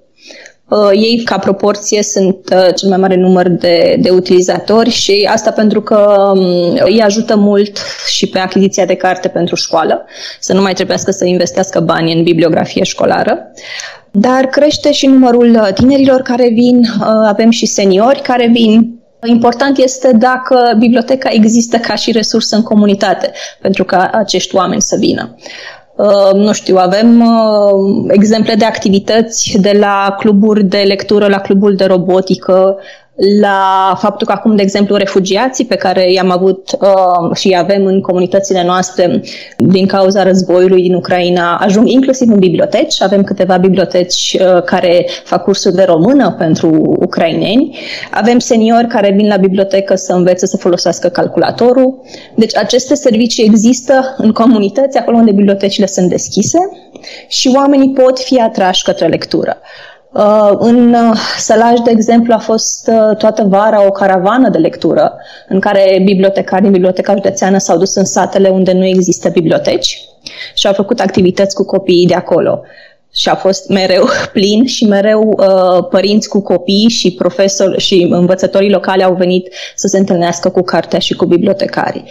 ei, 0.93 1.21
ca 1.25 1.37
proporție, 1.37 2.03
sunt 2.03 2.37
uh, 2.51 2.73
cel 2.75 2.89
mai 2.89 2.97
mare 2.97 3.15
număr 3.15 3.47
de, 3.47 3.97
de 3.99 4.09
utilizatori 4.09 4.89
și 4.89 5.29
asta 5.31 5.51
pentru 5.51 5.81
că 5.81 6.31
um, 6.35 6.77
îi 6.83 7.01
ajută 7.01 7.35
mult 7.35 7.77
și 8.07 8.27
pe 8.27 8.39
achiziția 8.39 8.85
de 8.85 8.95
carte 8.95 9.27
pentru 9.27 9.55
școală, 9.55 10.05
să 10.39 10.53
nu 10.53 10.61
mai 10.61 10.73
trebuiască 10.73 11.11
să 11.11 11.25
investească 11.25 11.79
bani 11.79 12.13
în 12.13 12.23
bibliografie 12.23 12.83
școlară. 12.83 13.51
Dar 14.11 14.45
crește 14.45 14.91
și 14.91 15.05
numărul 15.05 15.49
uh, 15.49 15.73
tinerilor 15.73 16.21
care 16.21 16.49
vin, 16.49 16.81
avem 17.25 17.49
și 17.49 17.65
seniori 17.65 18.21
care 18.21 18.47
vin, 18.47 19.01
Important 19.25 19.77
este 19.77 20.11
dacă 20.13 20.75
biblioteca 20.77 21.29
există 21.31 21.77
ca 21.77 21.95
și 21.95 22.11
resursă 22.11 22.55
în 22.55 22.61
comunitate, 22.61 23.31
pentru 23.61 23.83
ca 23.83 24.09
acești 24.13 24.55
oameni 24.55 24.81
să 24.81 24.95
vină. 24.99 25.35
Uh, 26.01 26.33
nu 26.33 26.53
știu, 26.53 26.77
avem 26.77 27.21
uh, 27.21 28.05
exemple 28.07 28.55
de 28.55 28.65
activități 28.65 29.57
de 29.59 29.71
la 29.79 30.15
cluburi 30.19 30.63
de 30.63 30.77
lectură 30.77 31.27
la 31.27 31.39
cluburi 31.39 31.75
de 31.75 31.85
robotică, 31.85 32.77
la 33.39 33.97
faptul 33.99 34.27
că 34.27 34.33
acum, 34.33 34.55
de 34.55 34.61
exemplu, 34.61 34.95
refugiații 34.95 35.65
pe 35.65 35.75
care 35.75 36.11
i-am 36.11 36.31
avut 36.31 36.77
uh, 36.79 37.35
și 37.35 37.55
avem 37.57 37.85
în 37.85 38.01
comunitățile 38.01 38.63
noastre 38.63 39.21
din 39.57 39.87
cauza 39.87 40.23
războiului 40.23 40.81
din 40.81 40.93
Ucraina 40.93 41.57
ajung 41.57 41.89
inclusiv 41.89 42.29
în 42.29 42.39
biblioteci. 42.39 43.01
Avem 43.01 43.23
câteva 43.23 43.57
biblioteci 43.57 44.37
uh, 44.39 44.63
care 44.63 45.05
fac 45.23 45.43
cursuri 45.43 45.75
de 45.75 45.83
română 45.83 46.35
pentru 46.37 46.95
ucraineni. 46.99 47.77
Avem 48.11 48.39
seniori 48.39 48.87
care 48.87 49.11
vin 49.11 49.27
la 49.27 49.37
bibliotecă 49.37 49.95
să 49.95 50.13
învețe 50.13 50.45
să 50.45 50.57
folosească 50.57 51.07
calculatorul. 51.07 52.01
Deci 52.35 52.57
aceste 52.57 52.95
servicii 52.95 53.45
există 53.45 54.15
în 54.17 54.31
comunități, 54.31 54.97
acolo 54.97 55.17
unde 55.17 55.31
bibliotecile 55.31 55.85
sunt 55.85 56.09
deschise 56.09 56.57
și 57.27 57.51
oamenii 57.55 57.93
pot 57.93 58.19
fi 58.19 58.39
atrași 58.39 58.83
către 58.83 59.07
lectură. 59.07 59.57
Uh, 59.57 59.90
în 60.59 60.93
uh, 60.93 61.17
Sălaj, 61.37 61.79
de 61.79 61.91
exemplu, 61.91 62.33
a 62.33 62.37
fost 62.37 62.89
uh, 62.91 63.17
toată 63.17 63.43
vara 63.43 63.85
o 63.85 63.91
caravană 63.91 64.49
de 64.49 64.57
lectură 64.57 65.15
în 65.47 65.59
care 65.59 66.01
bibliotecari 66.03 66.61
din 66.61 66.71
Biblioteca 66.71 67.13
Județeană 67.13 67.57
s-au 67.57 67.77
dus 67.77 67.95
în 67.95 68.05
satele 68.05 68.49
unde 68.49 68.71
nu 68.71 68.85
există 68.85 69.29
biblioteci 69.29 69.99
și 70.53 70.67
au 70.67 70.73
făcut 70.73 70.99
activități 70.99 71.55
cu 71.55 71.65
copiii 71.65 72.07
de 72.07 72.13
acolo. 72.13 72.61
Și 73.13 73.29
a 73.29 73.35
fost 73.35 73.69
mereu 73.69 74.07
plin 74.33 74.65
și 74.65 74.85
mereu 74.85 75.37
uh, 75.37 75.87
părinți 75.89 76.29
cu 76.29 76.41
copii 76.41 76.89
și 76.89 77.13
profesori 77.13 77.79
și 77.79 78.07
învățătorii 78.09 78.71
locale 78.71 79.03
au 79.03 79.13
venit 79.13 79.53
să 79.75 79.87
se 79.87 79.97
întâlnească 79.97 80.49
cu 80.49 80.61
cartea 80.61 80.99
și 80.99 81.13
cu 81.13 81.25
bibliotecarii. 81.25 82.03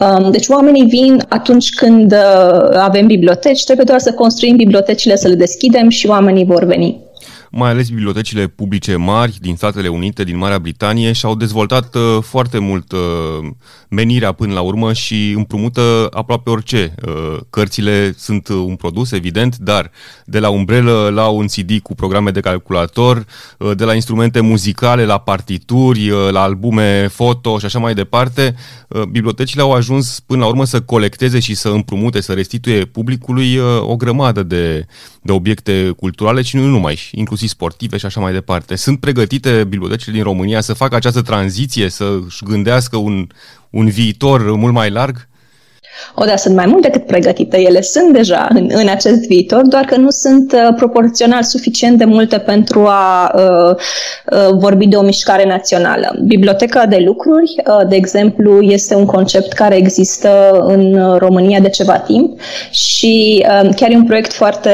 Um, 0.00 0.30
deci 0.30 0.48
oamenii 0.48 0.84
vin 0.84 1.24
atunci 1.28 1.68
când 1.74 2.12
uh, 2.12 2.76
avem 2.76 3.06
biblioteci, 3.06 3.64
trebuie 3.64 3.86
doar 3.88 3.98
să 3.98 4.12
construim 4.12 4.56
bibliotecile, 4.56 5.16
să 5.16 5.28
le 5.28 5.34
deschidem 5.34 5.88
și 5.88 6.06
oamenii 6.06 6.44
vor 6.44 6.64
veni 6.64 7.10
mai 7.54 7.70
ales 7.70 7.88
bibliotecile 7.88 8.46
publice 8.46 8.96
mari 8.96 9.36
din 9.40 9.56
Statele 9.56 9.88
Unite, 9.88 10.24
din 10.24 10.36
Marea 10.36 10.58
Britanie 10.58 11.12
și-au 11.12 11.34
dezvoltat 11.34 11.94
uh, 11.94 12.18
foarte 12.20 12.58
mult 12.58 12.92
uh, 12.92 12.98
menirea 13.88 14.32
până 14.32 14.52
la 14.52 14.60
urmă 14.60 14.92
și 14.92 15.32
împrumută 15.36 16.08
aproape 16.12 16.50
orice. 16.50 16.94
Uh, 17.06 17.38
cărțile 17.50 18.14
sunt 18.16 18.48
un 18.48 18.76
produs, 18.76 19.10
evident, 19.10 19.56
dar 19.56 19.90
de 20.24 20.38
la 20.38 20.48
umbrelă 20.48 21.10
la 21.14 21.28
un 21.28 21.46
CD 21.46 21.78
cu 21.82 21.94
programe 21.94 22.30
de 22.30 22.40
calculator, 22.40 23.26
uh, 23.58 23.76
de 23.76 23.84
la 23.84 23.94
instrumente 23.94 24.40
muzicale, 24.40 25.04
la 25.04 25.18
partituri, 25.18 26.10
uh, 26.10 26.28
la 26.30 26.42
albume 26.42 27.06
foto 27.08 27.58
și 27.58 27.64
așa 27.64 27.78
mai 27.78 27.94
departe, 27.94 28.54
uh, 28.88 29.02
bibliotecile 29.02 29.62
au 29.62 29.72
ajuns 29.72 30.20
până 30.20 30.40
la 30.40 30.46
urmă 30.46 30.64
să 30.64 30.80
colecteze 30.80 31.38
și 31.38 31.54
să 31.54 31.68
împrumute, 31.68 32.20
să 32.20 32.32
restituie 32.32 32.84
publicului 32.84 33.56
uh, 33.56 33.64
o 33.80 33.96
grămadă 33.96 34.42
de, 34.42 34.86
de 35.22 35.32
obiecte 35.32 35.90
culturale 35.96 36.42
și 36.42 36.56
nu 36.56 36.66
numai, 36.66 37.08
inclusiv 37.12 37.41
sportive 37.48 37.96
și 37.96 38.06
așa 38.06 38.20
mai 38.20 38.32
departe. 38.32 38.76
Sunt 38.76 39.00
pregătite 39.00 39.64
bibliotecile 39.64 40.14
din 40.14 40.22
România 40.22 40.60
să 40.60 40.72
facă 40.72 40.94
această 40.94 41.22
tranziție, 41.22 41.88
să-și 41.88 42.44
gândească 42.44 42.96
un, 42.96 43.26
un 43.70 43.88
viitor 43.88 44.56
mult 44.56 44.72
mai 44.72 44.90
larg? 44.90 45.28
O, 46.14 46.24
da, 46.24 46.36
sunt 46.36 46.54
mai 46.54 46.66
mult 46.66 46.82
decât 46.82 47.06
pregătite. 47.06 47.60
Ele 47.60 47.80
sunt 47.80 48.12
deja 48.12 48.48
în, 48.54 48.70
în 48.72 48.88
acest 48.88 49.26
viitor, 49.26 49.66
doar 49.66 49.84
că 49.84 49.96
nu 49.96 50.10
sunt 50.10 50.52
uh, 50.52 50.74
proporțional 50.76 51.42
suficient 51.42 51.98
de 51.98 52.04
multe 52.04 52.38
pentru 52.38 52.80
a 52.80 53.32
uh, 53.34 53.76
uh, 54.32 54.56
vorbi 54.58 54.86
de 54.86 54.96
o 54.96 55.02
mișcare 55.02 55.46
națională. 55.46 56.14
Biblioteca 56.24 56.86
de 56.86 56.96
lucruri, 56.96 57.54
uh, 57.66 57.88
de 57.88 57.96
exemplu, 57.96 58.60
este 58.60 58.94
un 58.94 59.04
concept 59.04 59.52
care 59.52 59.76
există 59.76 60.50
în 60.66 61.16
România 61.18 61.60
de 61.60 61.68
ceva 61.68 61.98
timp 61.98 62.40
și 62.70 63.46
uh, 63.62 63.70
chiar 63.76 63.90
e 63.90 63.96
un 63.96 64.04
proiect 64.04 64.32
foarte 64.32 64.70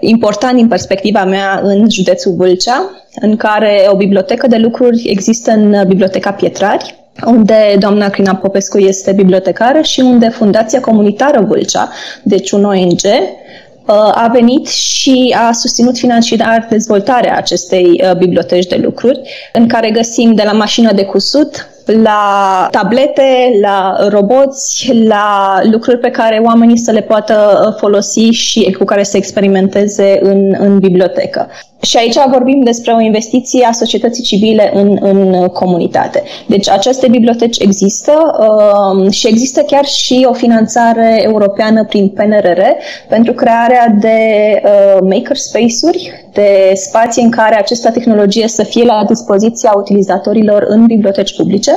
important 0.00 0.56
din 0.56 0.68
perspectiva 0.68 1.24
mea 1.24 1.60
în 1.62 1.90
județul 1.90 2.34
Vâlcea, 2.36 2.90
în 3.20 3.36
care 3.36 3.86
o 3.88 3.96
bibliotecă 3.96 4.46
de 4.46 4.56
lucruri 4.56 5.02
există 5.06 5.50
în 5.50 5.84
Biblioteca 5.86 6.32
Pietrari, 6.32 6.99
unde 7.26 7.76
doamna 7.78 8.08
Crina 8.08 8.34
Popescu 8.34 8.78
este 8.78 9.12
bibliotecară 9.12 9.80
și 9.80 10.00
unde 10.00 10.28
Fundația 10.28 10.80
Comunitară 10.80 11.44
Vâlcea, 11.48 11.88
deci 12.22 12.50
un 12.50 12.64
ONG, 12.64 13.00
uh, 13.04 13.94
a 13.94 14.30
venit 14.32 14.66
și 14.68 15.36
a 15.48 15.52
susținut 15.52 15.96
financiar 15.96 16.66
dezvoltarea 16.70 17.36
acestei 17.36 18.02
uh, 18.04 18.16
biblioteci 18.16 18.66
de 18.66 18.76
lucruri, 18.82 19.20
în 19.52 19.68
care 19.68 19.90
găsim 19.90 20.34
de 20.34 20.42
la 20.44 20.52
mașină 20.52 20.92
de 20.92 21.04
cusut 21.04 21.68
la 22.02 22.68
tablete, 22.70 23.58
la 23.60 23.96
roboți, 24.08 24.92
la 25.06 25.58
lucruri 25.62 25.98
pe 25.98 26.10
care 26.10 26.42
oamenii 26.44 26.78
să 26.78 26.90
le 26.90 27.02
poată 27.02 27.64
uh, 27.66 27.74
folosi 27.78 28.20
și 28.20 28.76
cu 28.78 28.84
care 28.84 29.02
să 29.02 29.16
experimenteze 29.16 30.18
în, 30.22 30.54
în 30.58 30.78
bibliotecă. 30.78 31.48
Și 31.82 31.96
aici 31.96 32.16
vorbim 32.30 32.60
despre 32.64 32.92
o 32.92 33.00
investiție 33.00 33.66
a 33.66 33.72
societății 33.72 34.22
civile 34.22 34.70
în, 34.74 34.98
în 35.00 35.46
comunitate. 35.46 36.22
Deci 36.46 36.68
aceste 36.68 37.08
biblioteci 37.08 37.58
există 37.58 38.12
uh, 38.40 39.10
și 39.10 39.28
există 39.28 39.60
chiar 39.60 39.84
și 39.84 40.26
o 40.28 40.32
finanțare 40.32 41.20
europeană 41.22 41.84
prin 41.84 42.08
PNRR 42.08 42.60
pentru 43.08 43.32
crearea 43.32 43.96
de 44.00 44.18
uh, 44.64 44.98
makerspace-uri, 45.10 46.28
de 46.32 46.72
spații 46.74 47.22
în 47.22 47.30
care 47.30 47.56
această 47.58 47.90
tehnologie 47.90 48.48
să 48.48 48.62
fie 48.62 48.84
la 48.84 49.04
dispoziția 49.08 49.72
utilizatorilor 49.76 50.64
în 50.68 50.86
biblioteci 50.86 51.36
publice. 51.36 51.72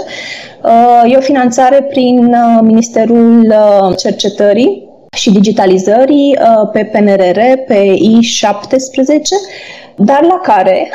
Uh, 0.64 1.14
e 1.14 1.18
o 1.18 1.22
finanțare 1.22 1.82
prin 1.82 2.18
uh, 2.18 2.60
Ministerul 2.62 3.40
uh, 3.42 3.96
Cercetării 3.98 4.92
și 5.16 5.32
Digitalizării 5.32 6.38
uh, 6.40 6.70
pe 6.72 6.90
PNRR, 6.92 7.40
pe 7.68 7.94
I17 7.98 9.74
dar 9.96 10.24
la 10.24 10.40
care, 10.44 10.90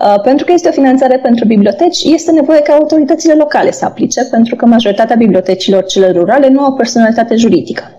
uh, 0.00 0.20
pentru 0.22 0.44
că 0.44 0.52
este 0.52 0.68
o 0.68 0.72
finanțare 0.72 1.18
pentru 1.18 1.44
biblioteci, 1.46 2.02
este 2.04 2.30
nevoie 2.30 2.60
ca 2.60 2.72
autoritățile 2.72 3.34
locale 3.34 3.72
să 3.72 3.84
aplice, 3.84 4.24
pentru 4.24 4.56
că 4.56 4.66
majoritatea 4.66 5.16
bibliotecilor 5.16 5.84
cele 5.84 6.10
rurale 6.10 6.48
nu 6.48 6.64
au 6.64 6.72
personalitate 6.72 7.36
juridică. 7.36 7.92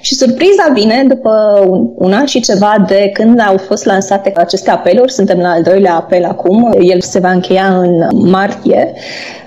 Și 0.00 0.14
surpriza 0.14 0.70
vine 0.72 1.04
după 1.08 1.64
un 1.94 2.12
an 2.12 2.24
și 2.24 2.40
ceva 2.40 2.84
de 2.86 3.10
când 3.12 3.40
au 3.40 3.56
fost 3.56 3.84
lansate 3.84 4.32
aceste 4.36 4.70
apeluri, 4.70 5.12
suntem 5.12 5.38
la 5.38 5.50
al 5.50 5.62
doilea 5.62 5.94
apel 5.94 6.24
acum, 6.24 6.72
el 6.80 7.00
se 7.00 7.18
va 7.18 7.30
încheia 7.30 7.78
în 7.78 8.06
martie, 8.12 8.92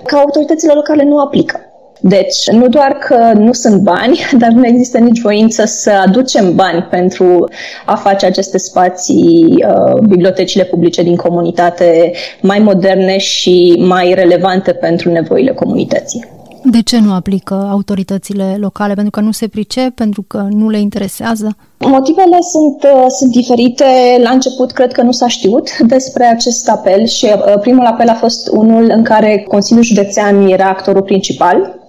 că 0.05 0.15
autoritățile 0.15 0.73
locale 0.73 1.03
nu 1.03 1.19
aplică. 1.19 1.59
Deci, 2.07 2.49
nu 2.51 2.67
doar 2.67 2.91
că 2.91 3.31
nu 3.37 3.53
sunt 3.53 3.81
bani, 3.81 4.19
dar 4.41 4.49
nu 4.49 4.67
există 4.67 4.97
nici 4.97 5.21
voință 5.21 5.65
să 5.65 5.91
aducem 6.05 6.55
bani 6.55 6.81
pentru 6.81 7.49
a 7.85 7.95
face 7.95 8.25
aceste 8.25 8.57
spații, 8.57 9.65
uh, 9.67 9.99
bibliotecile 10.07 10.63
publice 10.63 11.03
din 11.03 11.15
comunitate 11.15 12.11
mai 12.41 12.59
moderne 12.59 13.17
și 13.17 13.83
mai 13.85 14.13
relevante 14.13 14.71
pentru 14.71 15.11
nevoile 15.11 15.51
comunității. 15.51 16.25
De 16.63 16.81
ce 16.81 16.99
nu 16.99 17.13
aplică 17.13 17.67
autoritățile 17.71 18.55
locale? 18.59 18.93
Pentru 18.93 19.11
că 19.11 19.19
nu 19.19 19.31
se 19.31 19.47
pricep, 19.47 19.89
pentru 19.95 20.21
că 20.27 20.47
nu 20.49 20.69
le 20.69 20.79
interesează? 20.79 21.57
Motivele 21.79 22.37
sunt, 22.51 22.83
uh, 22.83 23.05
sunt 23.07 23.31
diferite. 23.31 23.85
La 24.23 24.29
început 24.29 24.71
cred 24.71 24.91
că 24.91 25.01
nu 25.01 25.11
s-a 25.11 25.27
știut 25.27 25.77
despre 25.77 26.25
acest 26.25 26.69
apel 26.69 27.05
și 27.05 27.25
uh, 27.25 27.59
primul 27.59 27.85
apel 27.85 28.09
a 28.09 28.13
fost 28.13 28.47
unul 28.47 28.91
în 28.95 29.03
care 29.03 29.45
Consiliul 29.47 29.85
Județean 29.85 30.47
era 30.47 30.65
actorul 30.65 31.01
principal 31.01 31.83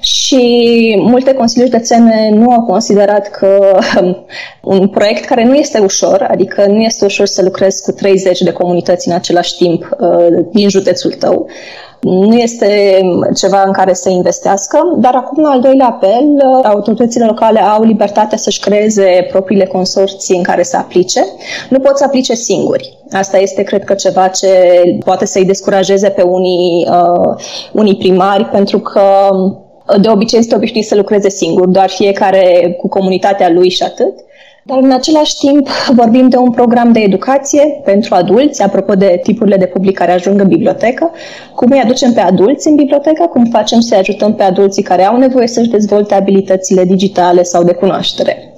și 0.00 0.94
multe 0.98 1.34
consilii 1.34 1.66
județene 1.66 2.30
nu 2.34 2.50
au 2.50 2.62
considerat 2.62 3.30
că 3.30 3.78
um, 4.00 4.26
un 4.60 4.88
proiect 4.88 5.24
care 5.24 5.44
nu 5.44 5.54
este 5.54 5.78
ușor, 5.78 6.26
adică 6.30 6.66
nu 6.66 6.80
este 6.80 7.04
ușor 7.04 7.26
să 7.26 7.42
lucrezi 7.42 7.82
cu 7.82 7.92
30 7.92 8.40
de 8.40 8.52
comunități 8.52 9.08
în 9.08 9.14
același 9.14 9.56
timp 9.56 9.96
uh, 9.98 10.44
din 10.52 10.68
județul 10.68 11.12
tău, 11.12 11.48
nu 12.02 12.34
este 12.34 13.00
ceva 13.34 13.62
în 13.66 13.72
care 13.72 13.92
să 13.92 14.08
investească, 14.10 14.78
dar 14.96 15.14
acum, 15.14 15.42
la 15.42 15.48
al 15.48 15.60
doilea 15.60 15.86
apel, 15.86 16.24
uh, 16.24 16.64
autoritățile 16.64 17.24
locale 17.24 17.60
au 17.60 17.82
libertatea 17.82 18.38
să-și 18.38 18.60
creeze 18.60 19.26
propriile 19.30 19.66
consorții 19.66 20.36
în 20.36 20.42
care 20.42 20.62
să 20.62 20.76
aplice. 20.76 21.24
Nu 21.68 21.78
pot 21.78 21.98
să 21.98 22.04
aplice 22.04 22.34
singuri. 22.34 22.98
Asta 23.12 23.38
este, 23.38 23.62
cred 23.62 23.84
că, 23.84 23.94
ceva 23.94 24.28
ce 24.28 24.48
poate 25.04 25.26
să-i 25.26 25.44
descurajeze 25.44 26.08
pe 26.08 26.22
unii, 26.22 26.88
uh, 26.90 27.34
unii 27.72 27.96
primari, 27.96 28.44
pentru 28.44 28.78
că 28.78 29.02
de 30.00 30.08
obicei 30.08 30.38
este 30.38 30.54
obișnuit 30.54 30.86
să 30.86 30.94
lucreze 30.94 31.28
singur, 31.28 31.66
doar 31.66 31.90
fiecare 31.90 32.76
cu 32.80 32.88
comunitatea 32.88 33.50
lui 33.50 33.68
și 33.68 33.82
atât. 33.82 34.14
Dar 34.64 34.78
în 34.78 34.90
același 34.90 35.36
timp 35.36 35.68
vorbim 35.94 36.28
de 36.28 36.36
un 36.36 36.50
program 36.50 36.92
de 36.92 37.00
educație 37.00 37.80
pentru 37.84 38.14
adulți, 38.14 38.62
apropo 38.62 38.94
de 38.94 39.20
tipurile 39.22 39.56
de 39.56 39.66
public 39.66 39.96
care 39.98 40.12
ajung 40.12 40.40
în 40.40 40.48
bibliotecă, 40.48 41.10
cum 41.54 41.70
îi 41.70 41.80
aducem 41.84 42.12
pe 42.12 42.20
adulți 42.20 42.68
în 42.68 42.74
bibliotecă, 42.74 43.26
cum 43.26 43.44
facem 43.44 43.80
să 43.80 43.94
ajutăm 43.94 44.34
pe 44.34 44.42
adulții 44.42 44.82
care 44.82 45.04
au 45.04 45.16
nevoie 45.16 45.46
să-și 45.46 45.70
dezvolte 45.70 46.14
abilitățile 46.14 46.84
digitale 46.84 47.42
sau 47.42 47.62
de 47.62 47.72
cunoaștere. 47.72 48.52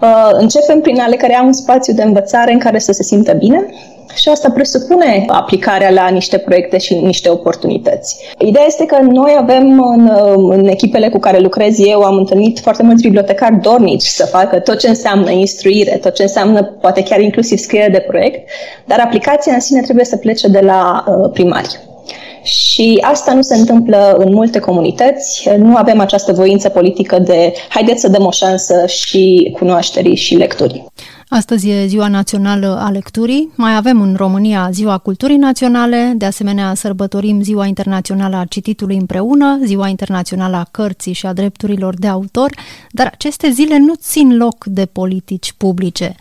Uh, 0.00 0.28
începem 0.32 0.80
prin 0.80 1.00
a 1.00 1.06
le 1.06 1.16
crea 1.16 1.42
un 1.42 1.52
spațiu 1.52 1.92
de 1.92 2.02
învățare 2.02 2.52
în 2.52 2.58
care 2.58 2.78
să 2.78 2.92
se 2.92 3.02
simtă 3.02 3.32
bine, 3.32 3.66
și 4.14 4.28
asta 4.28 4.50
presupune 4.50 5.24
aplicarea 5.28 5.90
la 5.90 6.08
niște 6.08 6.38
proiecte 6.38 6.78
și 6.78 6.94
niște 6.94 7.28
oportunități. 7.28 8.16
Ideea 8.38 8.64
este 8.66 8.86
că 8.86 8.98
noi 9.02 9.36
avem 9.38 9.80
în, 9.80 10.10
în 10.50 10.66
echipele 10.66 11.08
cu 11.08 11.18
care 11.18 11.38
lucrez 11.38 11.78
eu, 11.78 12.02
am 12.02 12.16
întâlnit 12.16 12.58
foarte 12.58 12.82
mulți 12.82 13.02
bibliotecari 13.02 13.60
dornici 13.60 14.06
să 14.06 14.26
facă 14.26 14.58
tot 14.58 14.78
ce 14.78 14.88
înseamnă 14.88 15.30
instruire, 15.30 15.96
tot 15.96 16.14
ce 16.14 16.22
înseamnă 16.22 16.62
poate 16.64 17.02
chiar 17.02 17.20
inclusiv 17.20 17.58
scriere 17.58 17.90
de 17.90 18.04
proiect, 18.08 18.48
dar 18.84 19.00
aplicația 19.00 19.52
în 19.52 19.60
sine 19.60 19.80
trebuie 19.80 20.04
să 20.04 20.16
plece 20.16 20.48
de 20.48 20.60
la 20.60 21.04
uh, 21.06 21.30
primari. 21.32 21.78
Și 22.42 22.98
asta 23.00 23.32
nu 23.32 23.42
se 23.42 23.54
întâmplă 23.54 24.16
în 24.18 24.32
multe 24.32 24.58
comunități. 24.58 25.48
Nu 25.58 25.76
avem 25.76 26.00
această 26.00 26.32
voință 26.32 26.68
politică 26.68 27.18
de 27.18 27.52
haideți 27.68 28.00
să 28.00 28.08
dăm 28.08 28.26
o 28.26 28.30
șansă 28.30 28.86
și 28.86 29.54
cunoașterii 29.58 30.16
și 30.16 30.34
lecturii. 30.34 30.86
Astăzi 31.28 31.68
e 31.68 31.86
Ziua 31.86 32.08
Națională 32.08 32.78
a 32.80 32.90
Lecturii. 32.90 33.52
Mai 33.54 33.76
avem 33.76 34.00
în 34.00 34.14
România 34.14 34.70
Ziua 34.70 34.98
Culturii 34.98 35.36
Naționale, 35.36 36.12
de 36.16 36.24
asemenea 36.24 36.74
sărbătorim 36.74 37.42
Ziua 37.42 37.66
Internațională 37.66 38.36
a 38.36 38.44
Cititului 38.44 38.96
împreună, 38.96 39.60
Ziua 39.64 39.88
Internațională 39.88 40.56
a 40.56 40.68
Cărții 40.70 41.12
și 41.12 41.26
a 41.26 41.32
Drepturilor 41.32 41.94
de 41.94 42.06
Autor, 42.06 42.54
dar 42.90 43.06
aceste 43.12 43.50
zile 43.50 43.78
nu 43.78 43.94
țin 43.94 44.36
loc 44.36 44.64
de 44.64 44.86
politici 44.86 45.52
publice. 45.56 46.14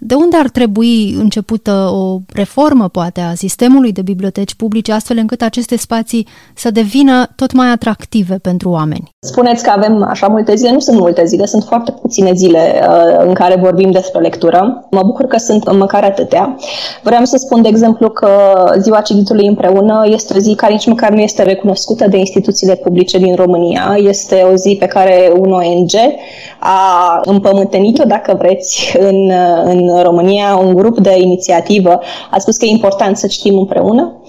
De 0.00 0.14
unde 0.14 0.36
ar 0.36 0.48
trebui 0.48 1.14
începută 1.18 1.90
o 1.92 2.18
reformă, 2.32 2.88
poate, 2.88 3.20
a 3.20 3.34
sistemului 3.34 3.92
de 3.92 4.02
biblioteci 4.02 4.54
publice, 4.54 4.92
astfel 4.92 5.16
încât 5.16 5.42
aceste 5.42 5.76
spații 5.76 6.26
să 6.54 6.70
devină 6.70 7.28
tot 7.36 7.52
mai 7.52 7.70
atractive 7.70 8.34
pentru 8.34 8.70
oameni? 8.70 9.10
Spuneți 9.20 9.62
că 9.62 9.70
avem 9.70 10.06
așa 10.08 10.26
multe 10.26 10.54
zile, 10.54 10.72
nu 10.72 10.78
sunt 10.78 10.98
multe 10.98 11.24
zile, 11.24 11.46
sunt 11.46 11.64
foarte 11.64 11.90
puține 11.90 12.32
zile 12.34 12.80
uh, 12.88 13.24
în 13.26 13.34
care 13.34 13.56
vorbim 13.60 13.90
despre 13.90 14.20
lectură. 14.20 14.86
Mă 14.90 15.02
bucur 15.04 15.24
că 15.26 15.36
sunt 15.36 15.72
măcar 15.72 16.04
atâtea. 16.04 16.56
Vreau 17.02 17.24
să 17.24 17.36
spun, 17.36 17.62
de 17.62 17.68
exemplu, 17.68 18.08
că 18.10 18.30
Ziua 18.78 19.00
Cititului 19.00 19.46
împreună 19.46 20.02
este 20.04 20.34
o 20.36 20.38
zi 20.38 20.54
care 20.54 20.72
nici 20.72 20.86
măcar 20.86 21.10
nu 21.10 21.20
este 21.20 21.42
recunoscută 21.42 22.08
de 22.08 22.18
instituțiile 22.18 22.74
publice 22.74 23.18
din 23.18 23.34
România. 23.34 23.96
Este 23.96 24.46
o 24.52 24.54
zi 24.54 24.76
pe 24.78 24.86
care 24.86 25.32
un 25.38 25.52
ONG 25.52 25.92
a 26.58 27.20
împământenit-o, 27.24 28.04
dacă 28.04 28.36
vreți, 28.38 28.96
în, 28.98 29.30
în 29.64 29.87
România, 30.02 30.56
un 30.56 30.74
grup 30.74 30.98
de 30.98 31.18
inițiativă 31.18 32.00
a 32.30 32.38
spus 32.38 32.56
că 32.56 32.64
e 32.64 32.68
important 32.68 33.16
să 33.16 33.26
citim 33.26 33.58
împreună. 33.58 34.22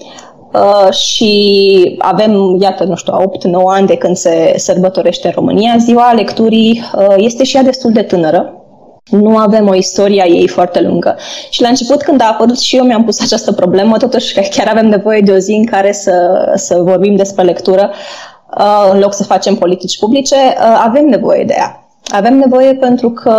Uh, 0.52 0.92
și 0.92 1.94
avem, 1.98 2.56
iată, 2.60 2.84
nu 2.84 2.94
știu, 2.94 3.12
8-9 3.12 3.18
ani 3.66 3.86
de 3.86 3.96
când 3.96 4.16
se 4.16 4.54
sărbătorește 4.56 5.26
în 5.26 5.32
România. 5.34 5.76
Ziua 5.78 6.12
lecturii 6.12 6.82
uh, 6.94 7.14
este 7.16 7.44
și 7.44 7.56
ea 7.56 7.62
destul 7.62 7.92
de 7.92 8.02
tânără. 8.02 8.54
Nu 9.10 9.36
avem 9.36 9.68
o 9.68 9.74
istorie 9.74 10.22
a 10.22 10.26
ei 10.26 10.48
foarte 10.48 10.80
lungă. 10.80 11.16
Și 11.50 11.62
la 11.62 11.68
început, 11.68 12.02
când 12.02 12.20
a 12.20 12.28
apărut 12.32 12.58
și 12.58 12.76
eu 12.76 12.84
mi-am 12.84 13.04
pus 13.04 13.20
această 13.20 13.52
problemă, 13.52 13.96
totuși 13.96 14.34
că 14.34 14.40
chiar 14.50 14.68
avem 14.68 14.86
nevoie 14.88 15.20
de 15.20 15.32
o 15.32 15.36
zi 15.36 15.52
în 15.52 15.64
care 15.64 15.92
să, 15.92 16.12
să 16.54 16.80
vorbim 16.82 17.16
despre 17.16 17.44
lectură, 17.44 17.90
uh, 18.58 18.90
în 18.92 18.98
loc 18.98 19.14
să 19.14 19.24
facem 19.24 19.54
politici 19.54 19.98
publice, 19.98 20.36
uh, 20.36 20.82
avem 20.84 21.06
nevoie 21.06 21.44
de 21.44 21.54
ea. 21.56 21.89
Avem 22.12 22.38
nevoie 22.38 22.74
pentru 22.74 23.10
că 23.10 23.34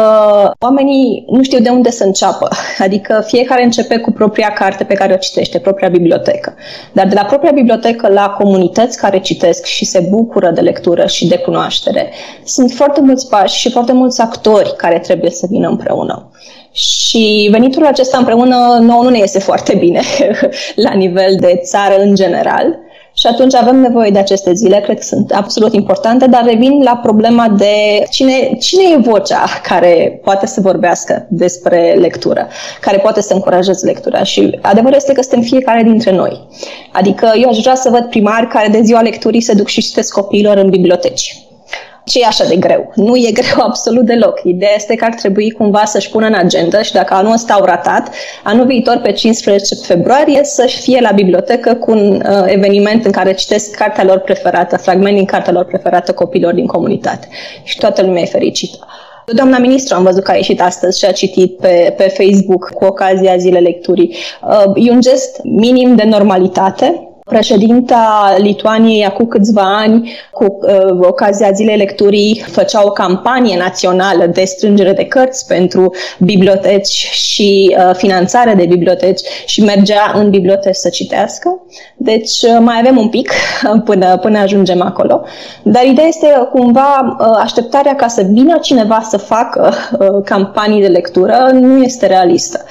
oamenii 0.60 1.26
nu 1.28 1.44
știu 1.44 1.60
de 1.60 1.70
unde 1.70 1.90
să 1.90 2.04
înceapă. 2.04 2.50
Adică 2.86 3.24
fiecare 3.28 3.64
începe 3.64 3.98
cu 3.98 4.12
propria 4.12 4.50
carte 4.50 4.84
pe 4.84 4.94
care 4.94 5.14
o 5.14 5.18
citește, 5.18 5.60
propria 5.60 5.90
bibliotecă. 5.90 6.56
Dar 6.92 7.08
de 7.08 7.16
la 7.16 7.26
propria 7.26 7.52
bibliotecă 7.52 8.08
la 8.08 8.30
comunități 8.30 8.98
care 8.98 9.20
citesc 9.20 9.66
și 9.66 9.86
se 9.86 10.08
bucură 10.10 10.52
de 10.52 10.62
lectură 10.62 11.06
și 11.06 11.28
de 11.28 11.38
cunoaștere, 11.38 12.12
sunt 12.44 12.72
foarte 12.72 13.02
mulți 13.02 13.30
pași 13.30 13.60
și 13.60 13.72
foarte 13.72 13.94
mulți 13.94 14.22
actori 14.22 14.74
care 14.78 15.00
trebuie 15.00 15.30
să 15.30 15.46
vină 15.50 15.68
împreună. 15.68 16.32
Și 16.72 17.48
venitul 17.52 17.86
acesta 17.86 18.18
împreună 18.18 18.78
nouă 18.82 19.04
nu 19.04 19.10
ne 19.10 19.18
iese 19.18 19.40
foarte 19.40 19.76
bine 19.76 20.02
la 20.86 20.94
nivel 20.94 21.36
de 21.40 21.62
țară 21.64 22.02
în 22.02 22.16
general. 22.16 22.80
Și 23.22 23.28
atunci 23.28 23.56
avem 23.56 23.80
nevoie 23.80 24.10
de 24.10 24.20
aceste 24.20 24.54
zile, 24.54 24.80
cred 24.80 24.98
că 24.98 25.04
sunt 25.04 25.32
absolut 25.32 25.74
importante, 25.74 26.28
dar 26.28 26.44
revin 26.46 26.84
la 26.84 27.00
problema 27.04 27.50
de 27.50 28.04
cine, 28.10 28.56
cine 28.60 28.84
e 28.94 28.98
vocea 28.98 29.44
care 29.64 30.20
poate 30.24 30.46
să 30.46 30.62
vorbească 30.62 31.28
despre 31.30 31.98
lectură, 32.00 32.48
care 32.80 32.98
poate 32.98 33.22
să 33.22 33.34
încurajeze 33.34 33.86
lectura. 33.86 34.24
Și 34.24 34.60
adevărul 34.62 34.96
este 34.96 35.14
că 35.14 35.22
suntem 35.22 35.42
fiecare 35.42 35.84
dintre 35.84 36.12
noi. 36.12 36.48
Adică 36.92 37.32
eu 37.42 37.50
aș 37.50 37.58
vrea 37.58 37.76
să 37.76 37.90
văd 37.90 38.06
primari 38.10 38.48
care 38.48 38.68
de 38.68 38.82
ziua 38.84 39.02
lecturii 39.02 39.42
se 39.42 39.54
duc 39.54 39.68
și 39.68 39.82
citesc 39.82 40.14
copiilor 40.14 40.58
în 40.58 40.70
biblioteci 40.70 41.51
ce 42.04 42.20
e 42.20 42.26
așa 42.26 42.46
de 42.46 42.56
greu? 42.56 42.92
Nu 42.96 43.16
e 43.16 43.32
greu 43.32 43.66
absolut 43.70 44.06
deloc. 44.06 44.40
Ideea 44.44 44.72
este 44.76 44.96
că 44.96 45.06
ar 45.06 45.14
trebui 45.14 45.52
cumva 45.52 45.86
să-și 45.86 46.10
pună 46.10 46.26
în 46.26 46.34
agenda 46.34 46.82
și 46.82 46.92
dacă 46.92 47.14
anul 47.14 47.34
ăsta 47.34 47.54
au 47.54 47.66
ratat, 47.66 48.10
anul 48.44 48.66
viitor 48.66 49.00
pe 49.04 49.12
15 49.12 49.76
februarie 49.76 50.44
să-și 50.44 50.82
fie 50.82 51.00
la 51.02 51.12
bibliotecă 51.12 51.74
cu 51.74 51.92
un 51.92 52.24
uh, 52.26 52.44
eveniment 52.46 53.06
în 53.06 53.12
care 53.12 53.34
citesc 53.34 53.76
cartea 53.76 54.04
lor 54.04 54.20
preferată, 54.20 54.78
fragment 54.78 55.16
din 55.16 55.26
cartea 55.26 55.54
lor 55.54 55.66
preferată 55.66 56.14
copilor 56.14 56.54
din 56.54 56.66
comunitate. 56.66 57.28
Și 57.64 57.78
toată 57.78 58.02
lumea 58.02 58.22
e 58.22 58.26
fericită. 58.26 58.88
Doamna 59.26 59.58
ministru 59.58 59.96
am 59.96 60.04
văzut 60.04 60.24
că 60.24 60.32
a 60.32 60.36
ieșit 60.36 60.62
astăzi 60.62 61.00
și 61.00 61.06
a 61.06 61.12
citit 61.12 61.58
pe, 61.58 61.94
pe 61.98 62.04
Facebook 62.04 62.72
cu 62.74 62.86
ocazia 62.86 63.38
zilei 63.38 63.62
lecturii. 63.62 64.16
Uh, 64.48 64.86
e 64.88 64.92
un 64.92 65.02
gest 65.02 65.40
minim 65.44 65.96
de 65.96 66.04
normalitate 66.04 67.11
Președinta 67.32 68.36
Lituaniei 68.38 69.06
acum 69.06 69.28
câțiva 69.28 69.78
ani, 69.78 70.12
cu 70.32 70.44
uh, 70.62 71.08
ocazia 71.08 71.52
Zilei 71.52 71.78
Lecturii, 71.78 72.44
făcea 72.48 72.86
o 72.86 72.90
campanie 72.92 73.58
națională 73.58 74.26
de 74.26 74.44
strângere 74.44 74.94
de 74.94 75.06
cărți 75.06 75.48
pentru 75.48 75.94
biblioteci 76.20 77.10
și 77.12 77.76
uh, 77.78 77.96
finanțare 77.96 78.54
de 78.54 78.66
biblioteci 78.66 79.22
și 79.46 79.64
mergea 79.64 80.12
în 80.16 80.30
biblioteci 80.30 80.76
să 80.76 80.90
citească. 80.90 81.62
Deci 81.98 82.42
uh, 82.42 82.58
mai 82.60 82.76
avem 82.80 82.98
un 82.98 83.10
pic 83.10 83.32
până, 83.90 84.18
până 84.18 84.40
ajungem 84.40 84.82
acolo. 84.82 85.22
Dar 85.64 85.84
ideea 85.86 86.08
este 86.08 86.28
cumva 86.52 87.18
uh, 87.20 87.40
așteptarea 87.42 87.96
ca 87.96 88.08
să 88.08 88.26
vină 88.32 88.58
cineva 88.58 89.02
să 89.10 89.18
facă 89.18 89.74
uh, 90.00 90.08
campanii 90.26 90.82
de 90.82 90.88
lectură 90.88 91.50
nu 91.54 91.84
este 91.84 92.06
realistă. 92.08 92.66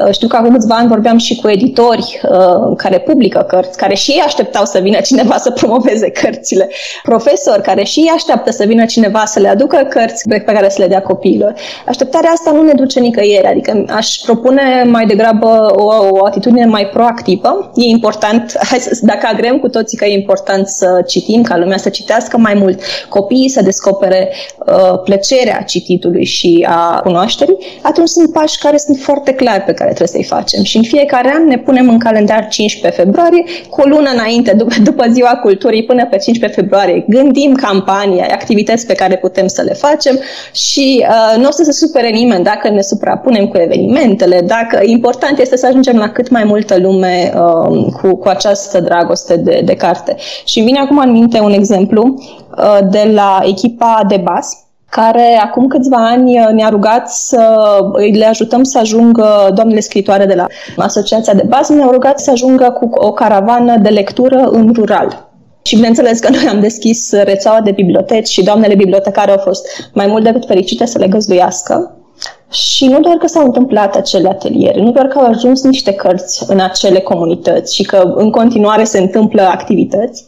Uh, 0.00 0.12
știu 0.12 0.28
că 0.28 0.36
acum 0.36 0.52
câțiva 0.52 0.74
ani 0.74 0.88
vorbeam 0.88 1.18
și 1.18 1.40
cu 1.40 1.48
editori 1.48 2.20
uh, 2.30 2.76
care 2.76 2.98
publică 2.98 3.44
cărți, 3.48 3.78
care 3.78 3.94
și 4.04 4.10
ei 4.10 4.22
așteptau 4.24 4.64
să 4.64 4.78
vină 4.78 5.00
cineva 5.00 5.36
să 5.36 5.50
promoveze 5.50 6.10
cărțile, 6.10 6.68
profesori 7.02 7.62
care 7.62 7.84
și 7.84 7.98
ei 8.00 8.10
așteaptă 8.14 8.50
să 8.50 8.64
vină 8.64 8.84
cineva 8.84 9.24
să 9.24 9.40
le 9.40 9.48
aducă 9.48 9.86
cărți 9.88 10.28
pe 10.28 10.40
care 10.40 10.68
să 10.68 10.76
le 10.80 10.86
dea 10.86 11.02
copiilor. 11.02 11.54
Așteptarea 11.86 12.30
asta 12.30 12.50
nu 12.50 12.62
ne 12.62 12.72
duce 12.72 13.00
nicăieri, 13.00 13.46
adică 13.46 13.84
aș 13.88 14.16
propune 14.24 14.84
mai 14.86 15.06
degrabă 15.06 15.72
o, 15.76 15.84
o 16.08 16.24
atitudine 16.24 16.64
mai 16.64 16.86
proactivă. 16.86 17.70
E 17.74 17.84
important, 17.84 18.52
hai 18.70 18.78
să, 18.78 18.98
dacă 19.02 19.28
agrem 19.32 19.58
cu 19.58 19.68
toții 19.68 19.98
că 19.98 20.04
e 20.04 20.14
important 20.14 20.68
să 20.68 21.02
citim, 21.06 21.42
ca 21.42 21.56
lumea 21.56 21.76
să 21.76 21.88
citească 21.88 22.38
mai 22.38 22.54
mult, 22.54 22.80
copiii 23.08 23.48
să 23.48 23.62
descopere 23.62 24.32
uh, 24.66 25.00
plăcerea 25.04 25.62
cititului 25.62 26.24
și 26.24 26.66
a 26.68 27.00
cunoașterii, 27.00 27.56
atunci 27.82 28.08
sunt 28.08 28.32
pași 28.32 28.58
care 28.58 28.76
sunt 28.76 28.98
foarte 28.98 29.32
clari 29.32 29.62
pe 29.62 29.72
care 29.72 29.92
trebuie 29.92 30.08
să-i 30.08 30.36
facem. 30.38 30.62
Și 30.62 30.76
în 30.76 30.82
fiecare 30.82 31.32
an 31.34 31.46
ne 31.46 31.58
punem 31.58 31.88
în 31.88 31.98
calendar 31.98 32.48
15 32.48 33.00
februarie 33.00 33.44
cu 33.70 33.80
o 33.84 33.88
lună 33.88 34.10
înainte, 34.10 34.52
după, 34.52 34.74
după 34.82 35.04
ziua 35.10 35.38
culturii, 35.42 35.84
până 35.84 36.06
pe 36.06 36.16
15 36.16 36.60
februarie, 36.60 37.04
gândim 37.08 37.54
campania, 37.54 38.26
activități 38.30 38.86
pe 38.86 38.94
care 38.94 39.16
putem 39.16 39.46
să 39.46 39.62
le 39.62 39.72
facem 39.72 40.18
și 40.52 41.06
uh, 41.08 41.40
nu 41.40 41.48
o 41.48 41.50
să 41.50 41.62
se 41.62 41.72
supere 41.72 42.08
nimeni 42.08 42.44
dacă 42.44 42.68
ne 42.68 42.80
suprapunem 42.80 43.46
cu 43.46 43.56
evenimentele, 43.56 44.40
dacă 44.46 44.80
important 44.84 45.38
este 45.38 45.56
să 45.56 45.66
ajungem 45.66 45.96
la 45.96 46.08
cât 46.08 46.30
mai 46.30 46.44
multă 46.44 46.78
lume 46.78 47.32
uh, 47.34 47.86
cu, 48.00 48.16
cu 48.16 48.28
această 48.28 48.80
dragoste 48.80 49.36
de, 49.36 49.62
de 49.64 49.74
carte. 49.74 50.16
Și 50.44 50.60
vine 50.60 50.78
acum 50.78 50.98
în 50.98 51.10
minte 51.10 51.40
un 51.40 51.52
exemplu 51.52 52.14
uh, 52.58 52.78
de 52.90 53.10
la 53.14 53.40
echipa 53.44 54.04
de 54.08 54.16
bas, 54.16 54.63
care 55.00 55.40
acum 55.42 55.66
câțiva 55.66 56.08
ani 56.08 56.40
uh, 56.40 56.48
ne-a 56.52 56.68
rugat 56.68 57.10
să 57.10 57.58
le 58.12 58.26
ajutăm 58.26 58.62
să 58.62 58.78
ajungă, 58.78 59.50
doamnele 59.54 59.80
scritoare 59.80 60.26
de 60.26 60.34
la 60.34 60.46
Asociația 60.76 61.34
de 61.34 61.44
Bază, 61.48 61.72
ne-au 61.72 61.90
rugat 61.90 62.20
să 62.20 62.30
ajungă 62.30 62.70
cu 62.70 62.88
o 62.92 63.12
caravană 63.12 63.76
de 63.76 63.88
lectură 63.88 64.36
în 64.36 64.72
rural. 64.74 65.28
Și 65.62 65.74
bineînțeles 65.74 66.18
că 66.18 66.28
noi 66.34 66.46
am 66.48 66.60
deschis 66.60 67.12
rețeaua 67.12 67.60
de 67.60 67.70
biblioteci 67.70 68.28
și 68.28 68.42
doamnele 68.42 68.74
bibliotecare 68.74 69.30
au 69.30 69.40
fost 69.44 69.90
mai 69.94 70.06
mult 70.06 70.24
decât 70.24 70.46
fericite 70.46 70.86
să 70.86 70.98
le 70.98 71.08
găzduiască. 71.08 71.96
Și 72.50 72.86
nu 72.86 73.00
doar 73.00 73.16
că 73.16 73.26
s-au 73.26 73.44
întâmplat 73.44 73.96
acele 73.96 74.28
ateliere, 74.28 74.80
nu 74.80 74.90
doar 74.90 75.06
că 75.06 75.18
au 75.18 75.26
ajuns 75.26 75.62
niște 75.62 75.92
cărți 75.92 76.44
în 76.48 76.60
acele 76.60 77.00
comunități 77.00 77.74
și 77.74 77.82
că 77.82 78.12
în 78.16 78.30
continuare 78.30 78.84
se 78.84 78.98
întâmplă 78.98 79.42
activități, 79.42 80.24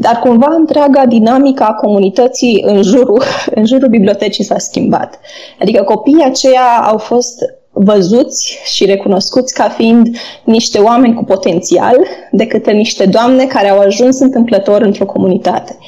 dar 0.00 0.18
cumva 0.18 0.54
întreaga 0.58 1.06
dinamica 1.06 1.64
a 1.64 1.74
comunității 1.74 2.62
în 2.66 2.82
jurul, 2.82 3.22
în 3.54 3.66
jurul 3.66 3.88
bibliotecii 3.88 4.44
s-a 4.44 4.58
schimbat. 4.58 5.20
Adică 5.60 5.82
copiii 5.82 6.24
aceia 6.24 6.82
au 6.84 6.98
fost 6.98 7.38
văzuți 7.72 8.58
și 8.64 8.84
recunoscuți 8.84 9.54
ca 9.54 9.68
fiind 9.68 10.16
niște 10.44 10.78
oameni 10.78 11.14
cu 11.14 11.24
potențial 11.24 11.96
de 12.30 12.46
către 12.46 12.72
niște 12.72 13.06
doamne 13.06 13.46
care 13.46 13.68
au 13.68 13.78
ajuns 13.78 14.18
întâmplător 14.18 14.82
într-o 14.82 15.06
comunitate. 15.06 15.78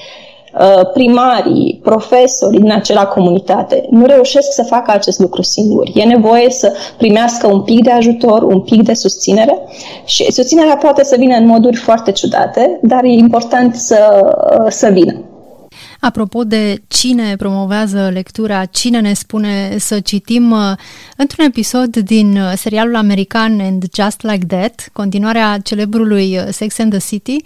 Uh, 0.58 0.90
primarii, 0.92 1.80
profesorii 1.82 2.60
din 2.60 2.72
acela 2.72 3.06
comunitate 3.06 3.86
nu 3.90 4.06
reușesc 4.06 4.52
să 4.52 4.62
facă 4.62 4.90
acest 4.90 5.18
lucru 5.18 5.42
singuri. 5.42 5.92
E 5.94 6.02
nevoie 6.04 6.50
să 6.50 6.72
primească 6.96 7.46
un 7.46 7.60
pic 7.60 7.84
de 7.84 7.90
ajutor, 7.90 8.42
un 8.42 8.60
pic 8.60 8.82
de 8.82 8.94
susținere 8.94 9.58
și 10.04 10.32
susținerea 10.32 10.76
poate 10.76 11.04
să 11.04 11.16
vină 11.18 11.36
în 11.36 11.46
moduri 11.46 11.76
foarte 11.76 12.12
ciudate, 12.12 12.78
dar 12.82 13.04
e 13.04 13.08
important 13.08 13.74
să, 13.74 14.20
uh, 14.58 14.66
să 14.68 14.88
vină. 14.88 15.31
Apropo 16.04 16.44
de 16.44 16.82
cine 16.88 17.36
promovează 17.36 18.10
lectura, 18.12 18.64
cine 18.64 19.00
ne 19.00 19.12
spune 19.12 19.76
să 19.78 20.00
citim, 20.00 20.50
uh, 20.50 20.72
într-un 21.16 21.44
episod 21.44 21.96
din 21.96 22.36
uh, 22.36 22.52
serialul 22.56 22.96
american 22.96 23.60
And 23.60 23.84
Just 23.94 24.22
Like 24.22 24.46
That, 24.46 24.88
continuarea 24.92 25.58
celebrului 25.58 26.38
uh, 26.38 26.44
Sex 26.50 26.78
and 26.78 26.90
the 26.90 27.00
City, 27.08 27.36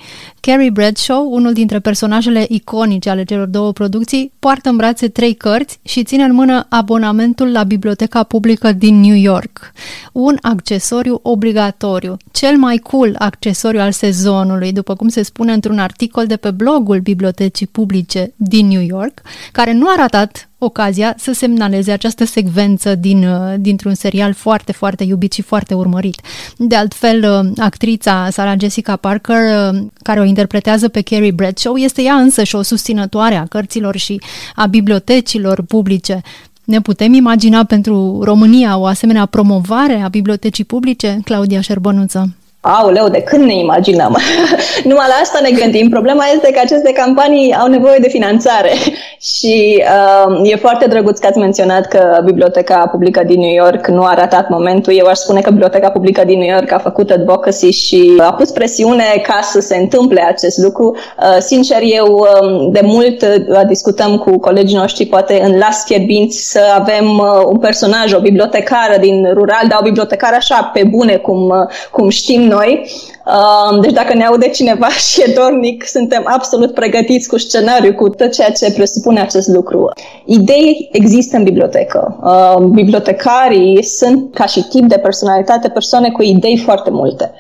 Carrie 0.40 0.71
Bradshaw, 0.71 1.33
unul 1.33 1.53
dintre 1.53 1.79
personajele 1.79 2.47
iconice 2.49 3.11
ale 3.11 3.25
celor 3.25 3.47
două 3.47 3.73
producții, 3.73 4.33
poartă 4.38 4.69
în 4.69 4.77
brațe 4.77 5.09
trei 5.09 5.35
cărți 5.35 5.79
și 5.83 6.05
ține 6.05 6.23
în 6.23 6.33
mână 6.33 6.66
abonamentul 6.69 7.53
la 7.53 7.62
Biblioteca 7.62 8.23
Publică 8.23 8.73
din 8.73 9.01
New 9.01 9.16
York. 9.16 9.73
Un 10.12 10.37
accesoriu 10.40 11.19
obligatoriu, 11.23 12.16
cel 12.33 12.57
mai 12.57 12.77
cool 12.77 13.14
accesoriu 13.19 13.81
al 13.81 13.92
sezonului, 13.92 14.73
după 14.73 14.95
cum 14.95 15.09
se 15.09 15.23
spune 15.23 15.53
într-un 15.53 15.79
articol 15.79 16.27
de 16.27 16.37
pe 16.37 16.51
blogul 16.51 17.01
Bibliotecii 17.01 17.66
Publice 17.66 18.33
din 18.47 18.67
New 18.67 18.83
York, 18.83 19.21
care 19.53 19.73
nu 19.73 19.89
a 19.89 19.95
ratat 19.97 20.49
ocazia 20.59 21.15
să 21.19 21.33
semnaleze 21.33 21.93
această 21.93 22.25
secvență 22.25 22.95
din, 22.95 23.25
uh, 23.25 23.55
dintr-un 23.59 23.95
serial 23.95 24.33
foarte, 24.33 24.73
foarte 24.73 25.05
iubit 25.05 25.33
și 25.33 25.43
foarte 25.43 25.75
urmărit. 25.75 26.21
De 26.57 26.77
altfel, 26.77 27.45
uh, 27.45 27.53
actrița 27.57 28.29
Sarah 28.31 28.59
Jessica 28.59 28.97
Parker, 28.97 29.37
uh, 29.37 29.81
care 30.03 30.21
o 30.21 30.25
interpretează 30.25 30.89
pe 30.89 31.01
Carrie 31.01 31.31
Bradshaw, 31.31 31.77
este 31.77 32.03
ea 32.03 32.15
însă 32.15 32.43
și 32.43 32.55
o 32.55 32.63
susținătoare 32.63 33.35
a 33.35 33.47
cărților 33.47 33.97
și 33.97 34.21
a 34.55 34.67
bibliotecilor 34.67 35.63
publice. 35.63 36.21
Ne 36.65 36.81
putem 36.81 37.13
imagina 37.15 37.65
pentru 37.65 38.21
România 38.23 38.77
o 38.77 38.87
asemenea 38.87 39.27
promovare 39.27 40.01
a 40.01 40.09
bibliotecii 40.09 40.65
publice, 40.65 41.21
Claudia 41.25 41.61
Șerbănuță? 41.61 42.35
Aoleu, 42.69 43.09
de 43.09 43.21
când 43.23 43.45
ne 43.45 43.59
imaginăm? 43.59 44.17
Numai 44.91 45.07
la 45.09 45.15
asta 45.23 45.39
ne 45.43 45.51
gândim. 45.51 45.89
Problema 45.89 46.25
este 46.35 46.51
că 46.53 46.61
aceste 46.63 46.93
campanii 46.93 47.55
au 47.55 47.67
nevoie 47.67 47.99
de 48.01 48.09
finanțare 48.09 48.73
și 49.35 49.85
uh, 50.29 50.51
e 50.51 50.57
foarte 50.57 50.87
drăguț 50.87 51.19
că 51.19 51.27
ați 51.27 51.39
menționat 51.39 51.87
că 51.87 52.21
Biblioteca 52.25 52.89
Publică 52.91 53.23
din 53.27 53.41
New 53.41 53.55
York 53.65 53.87
nu 53.87 54.03
a 54.03 54.15
ratat 54.15 54.49
momentul. 54.49 54.93
Eu 54.97 55.07
aș 55.07 55.17
spune 55.17 55.41
că 55.41 55.51
Biblioteca 55.51 55.91
Publică 55.91 56.25
din 56.25 56.39
New 56.39 56.55
York 56.55 56.73
a 56.73 56.79
făcut 56.79 57.11
advocacy 57.11 57.71
și 57.71 58.13
a 58.19 58.33
pus 58.33 58.51
presiune 58.51 59.05
ca 59.23 59.41
să 59.43 59.61
se 59.61 59.77
întâmple 59.77 60.23
acest 60.23 60.59
lucru. 60.59 60.97
Uh, 61.19 61.37
sincer, 61.39 61.79
eu 61.83 62.07
uh, 62.07 62.69
de 62.73 62.81
mult 62.83 63.23
uh, 63.23 63.61
discutăm 63.69 64.17
cu 64.17 64.39
colegii 64.39 64.77
noștri, 64.77 65.07
poate 65.07 65.41
în 65.43 65.59
las 65.59 65.85
fierbinți, 65.85 66.51
să 66.51 66.61
avem 66.79 67.19
uh, 67.19 67.45
un 67.47 67.59
personaj, 67.59 68.13
o 68.13 68.21
bibliotecară 68.21 68.97
din 69.01 69.31
rural, 69.35 69.65
dar 69.69 69.79
o 69.81 69.85
bibliotecară 69.85 70.35
așa, 70.35 70.71
pe 70.73 70.83
bune, 70.91 71.17
cum, 71.17 71.49
uh, 71.49 71.75
cum 71.91 72.09
știm 72.09 72.43
noi 72.43 72.56
noi. 72.57 72.90
Uh, 73.27 73.81
deci 73.81 73.92
dacă 73.92 74.14
ne 74.14 74.25
aude 74.25 74.49
cineva 74.49 74.88
și 75.09 75.21
e 75.21 75.33
dornic, 75.37 75.87
suntem 75.87 76.23
absolut 76.27 76.75
pregătiți 76.75 77.29
cu 77.29 77.38
scenariu, 77.38 77.95
cu 77.95 78.09
tot 78.09 78.33
ceea 78.33 78.51
ce 78.51 78.73
presupune 78.73 79.21
acest 79.21 79.49
lucru. 79.49 79.90
Idei 80.25 80.88
există 80.92 81.37
în 81.37 81.42
bibliotecă. 81.42 82.19
Uh, 82.23 82.64
bibliotecarii 82.64 83.83
sunt, 83.83 84.35
ca 84.35 84.47
și 84.47 84.62
tip 84.69 84.85
de 84.85 84.99
personalitate, 84.99 85.69
persoane 85.69 86.11
cu 86.11 86.23
idei 86.23 86.57
foarte 86.59 86.90
multe. 86.90 87.33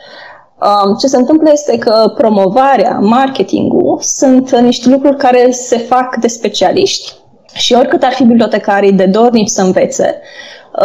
Um, 0.60 0.94
ce 0.94 1.06
se 1.06 1.16
întâmplă 1.16 1.50
este 1.52 1.78
că 1.78 2.12
promovarea, 2.16 2.98
marketingul 3.00 3.98
sunt 4.02 4.58
niște 4.60 4.88
lucruri 4.88 5.16
care 5.16 5.50
se 5.50 5.78
fac 5.78 6.16
de 6.16 6.28
specialiști 6.28 7.12
și 7.52 7.74
oricât 7.74 8.02
ar 8.02 8.12
fi 8.12 8.24
bibliotecarii 8.24 8.92
de 8.92 9.04
dornici 9.04 9.48
să 9.48 9.62
învețe, 9.62 10.20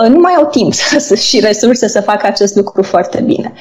uh, 0.02 0.08
nu 0.08 0.20
mai 0.20 0.34
au 0.38 0.46
timp 0.46 0.74
să, 1.08 1.16
și 1.16 1.40
resurse 1.40 1.88
să 1.88 2.02
facă 2.02 2.28
acest 2.28 2.56
lucru 2.56 2.84
foarte 2.84 3.22
bine. 3.22 3.54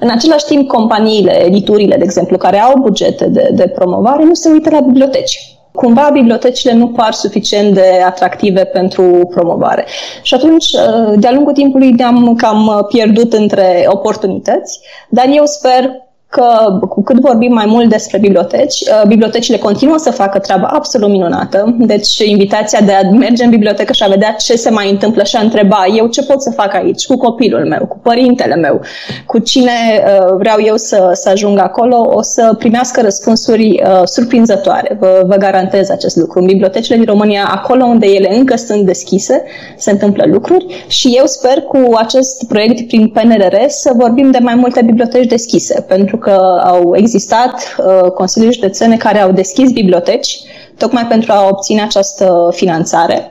În 0.00 0.10
același 0.10 0.44
timp, 0.44 0.68
companiile, 0.68 1.44
editurile, 1.44 1.96
de 1.96 2.04
exemplu, 2.04 2.36
care 2.36 2.60
au 2.60 2.80
bugete 2.80 3.28
de, 3.28 3.50
de 3.52 3.68
promovare, 3.68 4.24
nu 4.24 4.34
se 4.34 4.48
uită 4.48 4.70
la 4.70 4.80
biblioteci 4.80 5.54
cumva 5.74 6.10
bibliotecile 6.12 6.72
nu 6.72 6.88
par 6.88 7.12
suficient 7.12 7.74
de 7.74 8.02
atractive 8.06 8.64
pentru 8.64 9.28
promovare. 9.30 9.86
Și 10.22 10.34
atunci, 10.34 10.66
uh, 10.72 11.12
de-a 11.16 11.32
lungul 11.32 11.52
timpului, 11.52 11.90
ne-am 11.90 12.34
cam 12.34 12.86
pierdut 12.88 13.32
între 13.32 13.84
oportunități, 13.88 14.80
dar 15.08 15.26
eu 15.32 15.44
sper 15.44 15.90
că 16.34 16.78
cu 16.88 17.02
cât 17.02 17.20
vorbim 17.20 17.52
mai 17.52 17.66
mult 17.66 17.88
despre 17.88 18.18
biblioteci, 18.18 18.80
uh, 18.80 19.02
bibliotecile 19.06 19.56
continuă 19.56 19.98
să 19.98 20.10
facă 20.10 20.38
treaba 20.38 20.66
absolut 20.66 21.08
minunată. 21.08 21.76
Deci 21.78 22.18
invitația 22.18 22.80
de 22.80 22.92
a 22.92 23.10
merge 23.10 23.44
în 23.44 23.50
bibliotecă 23.50 23.92
și 23.92 24.02
a 24.02 24.08
vedea 24.08 24.32
ce 24.38 24.56
se 24.56 24.70
mai 24.70 24.90
întâmplă 24.90 25.22
și 25.22 25.36
a 25.36 25.40
întreba 25.40 25.84
eu 25.96 26.06
ce 26.06 26.22
pot 26.22 26.42
să 26.42 26.50
fac 26.50 26.74
aici 26.74 27.06
cu 27.06 27.16
copilul 27.16 27.66
meu, 27.68 27.86
cu 27.86 27.98
părintele 28.02 28.54
meu, 28.54 28.80
cu 29.26 29.38
cine 29.38 29.70
uh, 29.70 30.34
vreau 30.38 30.56
eu 30.64 30.76
să, 30.76 31.10
să 31.12 31.28
ajung 31.28 31.58
acolo, 31.58 32.10
o 32.14 32.22
să 32.22 32.54
primească 32.58 33.00
răspunsuri 33.00 33.82
uh, 33.84 34.00
surprinzătoare. 34.04 34.96
Vă, 35.00 35.22
vă 35.26 35.36
garantez 35.36 35.90
acest 35.90 36.16
lucru. 36.16 36.38
În 36.38 36.46
bibliotecile 36.46 36.96
din 36.96 37.06
România, 37.06 37.48
acolo 37.52 37.84
unde 37.84 38.06
ele 38.06 38.36
încă 38.36 38.56
sunt 38.56 38.86
deschise, 38.86 39.42
se 39.76 39.90
întâmplă 39.90 40.24
lucruri 40.26 40.84
și 40.86 41.14
eu 41.18 41.26
sper 41.26 41.60
cu 41.60 41.78
acest 41.96 42.44
proiect 42.48 42.86
prin 42.86 43.08
PNRR 43.08 43.56
să 43.66 43.92
vorbim 43.96 44.30
de 44.30 44.38
mai 44.40 44.54
multe 44.54 44.82
biblioteci 44.82 45.26
deschise, 45.26 45.84
pentru 45.88 46.16
că 46.16 46.23
au 46.64 46.96
existat 46.96 47.76
uh, 47.78 48.10
consilii 48.10 48.52
județene 48.52 48.96
care 48.96 49.20
au 49.20 49.32
deschis 49.32 49.70
biblioteci 49.70 50.38
tocmai 50.78 51.06
pentru 51.06 51.32
a 51.32 51.48
obține 51.48 51.82
această 51.82 52.48
finanțare. 52.52 53.28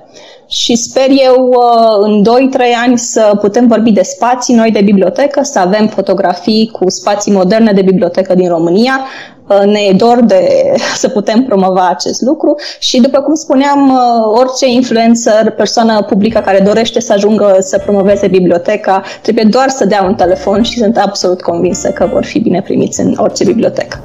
Și 0.48 0.76
sper 0.76 1.08
eu 1.10 1.48
uh, 1.48 1.98
în 2.02 2.24
2-3 2.24 2.60
ani 2.86 2.98
să 2.98 3.38
putem 3.42 3.68
vorbi 3.68 3.92
de 3.92 4.02
spații 4.02 4.56
noi 4.56 4.72
de 4.72 4.82
bibliotecă, 4.82 5.44
să 5.44 5.60
avem 5.60 5.88
fotografii 5.88 6.70
cu 6.72 6.90
spații 6.90 7.32
moderne 7.32 7.72
de 7.72 7.82
bibliotecă 7.82 8.36
din 8.36 8.50
România, 8.50 9.00
Uh, 9.43 9.43
ne 9.66 9.80
e 9.80 9.94
dor 9.94 10.24
de 10.24 10.48
să 11.02 11.08
putem 11.08 11.44
promova 11.44 11.88
acest 11.90 12.22
lucru 12.22 12.56
și, 12.80 13.02
după 13.02 13.22
cum 13.22 13.36
spuneam, 13.36 13.90
uh, 13.90 14.40
orice 14.40 14.68
influencer, 14.68 15.52
persoană 15.52 16.02
publică 16.02 16.40
care 16.40 16.60
dorește 16.60 17.00
să 17.00 17.14
ajungă 17.14 17.58
să 17.60 17.78
promoveze 17.78 18.28
biblioteca, 18.28 19.02
trebuie 19.22 19.46
doar 19.50 19.70
să 19.70 19.86
dea 19.86 20.04
un 20.04 20.16
telefon 20.16 20.62
și 20.62 20.78
sunt 20.78 20.98
absolut 20.98 21.42
convinsă 21.42 21.90
că 21.90 22.10
vor 22.12 22.26
fi 22.26 22.40
bine 22.40 22.62
primiți 22.62 23.02
în 23.02 23.16
orice 23.18 23.44
bibliotecă. 23.44 24.04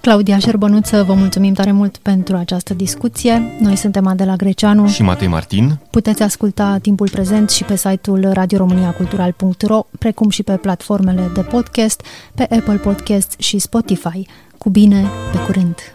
Claudia 0.00 0.38
Șerbănuță, 0.38 1.02
vă 1.06 1.12
mulțumim 1.12 1.52
tare 1.52 1.72
mult 1.72 1.96
pentru 1.96 2.36
această 2.36 2.74
discuție. 2.74 3.42
Noi 3.60 3.76
suntem 3.76 4.06
Adela 4.06 4.36
Greceanu 4.36 4.86
și 4.86 5.02
Matei 5.02 5.28
Martin. 5.28 5.78
Puteți 5.90 6.22
asculta 6.22 6.78
timpul 6.82 7.08
prezent 7.10 7.50
și 7.50 7.64
pe 7.64 7.76
site-ul 7.76 8.30
radioromaniacultural.ro, 8.32 9.86
precum 9.98 10.30
și 10.30 10.42
pe 10.42 10.52
platformele 10.52 11.30
de 11.34 11.40
podcast, 11.40 12.02
pe 12.34 12.42
Apple 12.42 12.80
Podcast 12.82 13.34
și 13.38 13.58
Spotify. 13.58 14.26
Cu 14.58 14.70
bine, 14.70 15.06
pe 15.32 15.38
curând! 15.38 15.92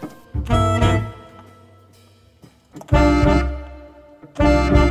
thank 4.36 4.76
you 4.76 4.83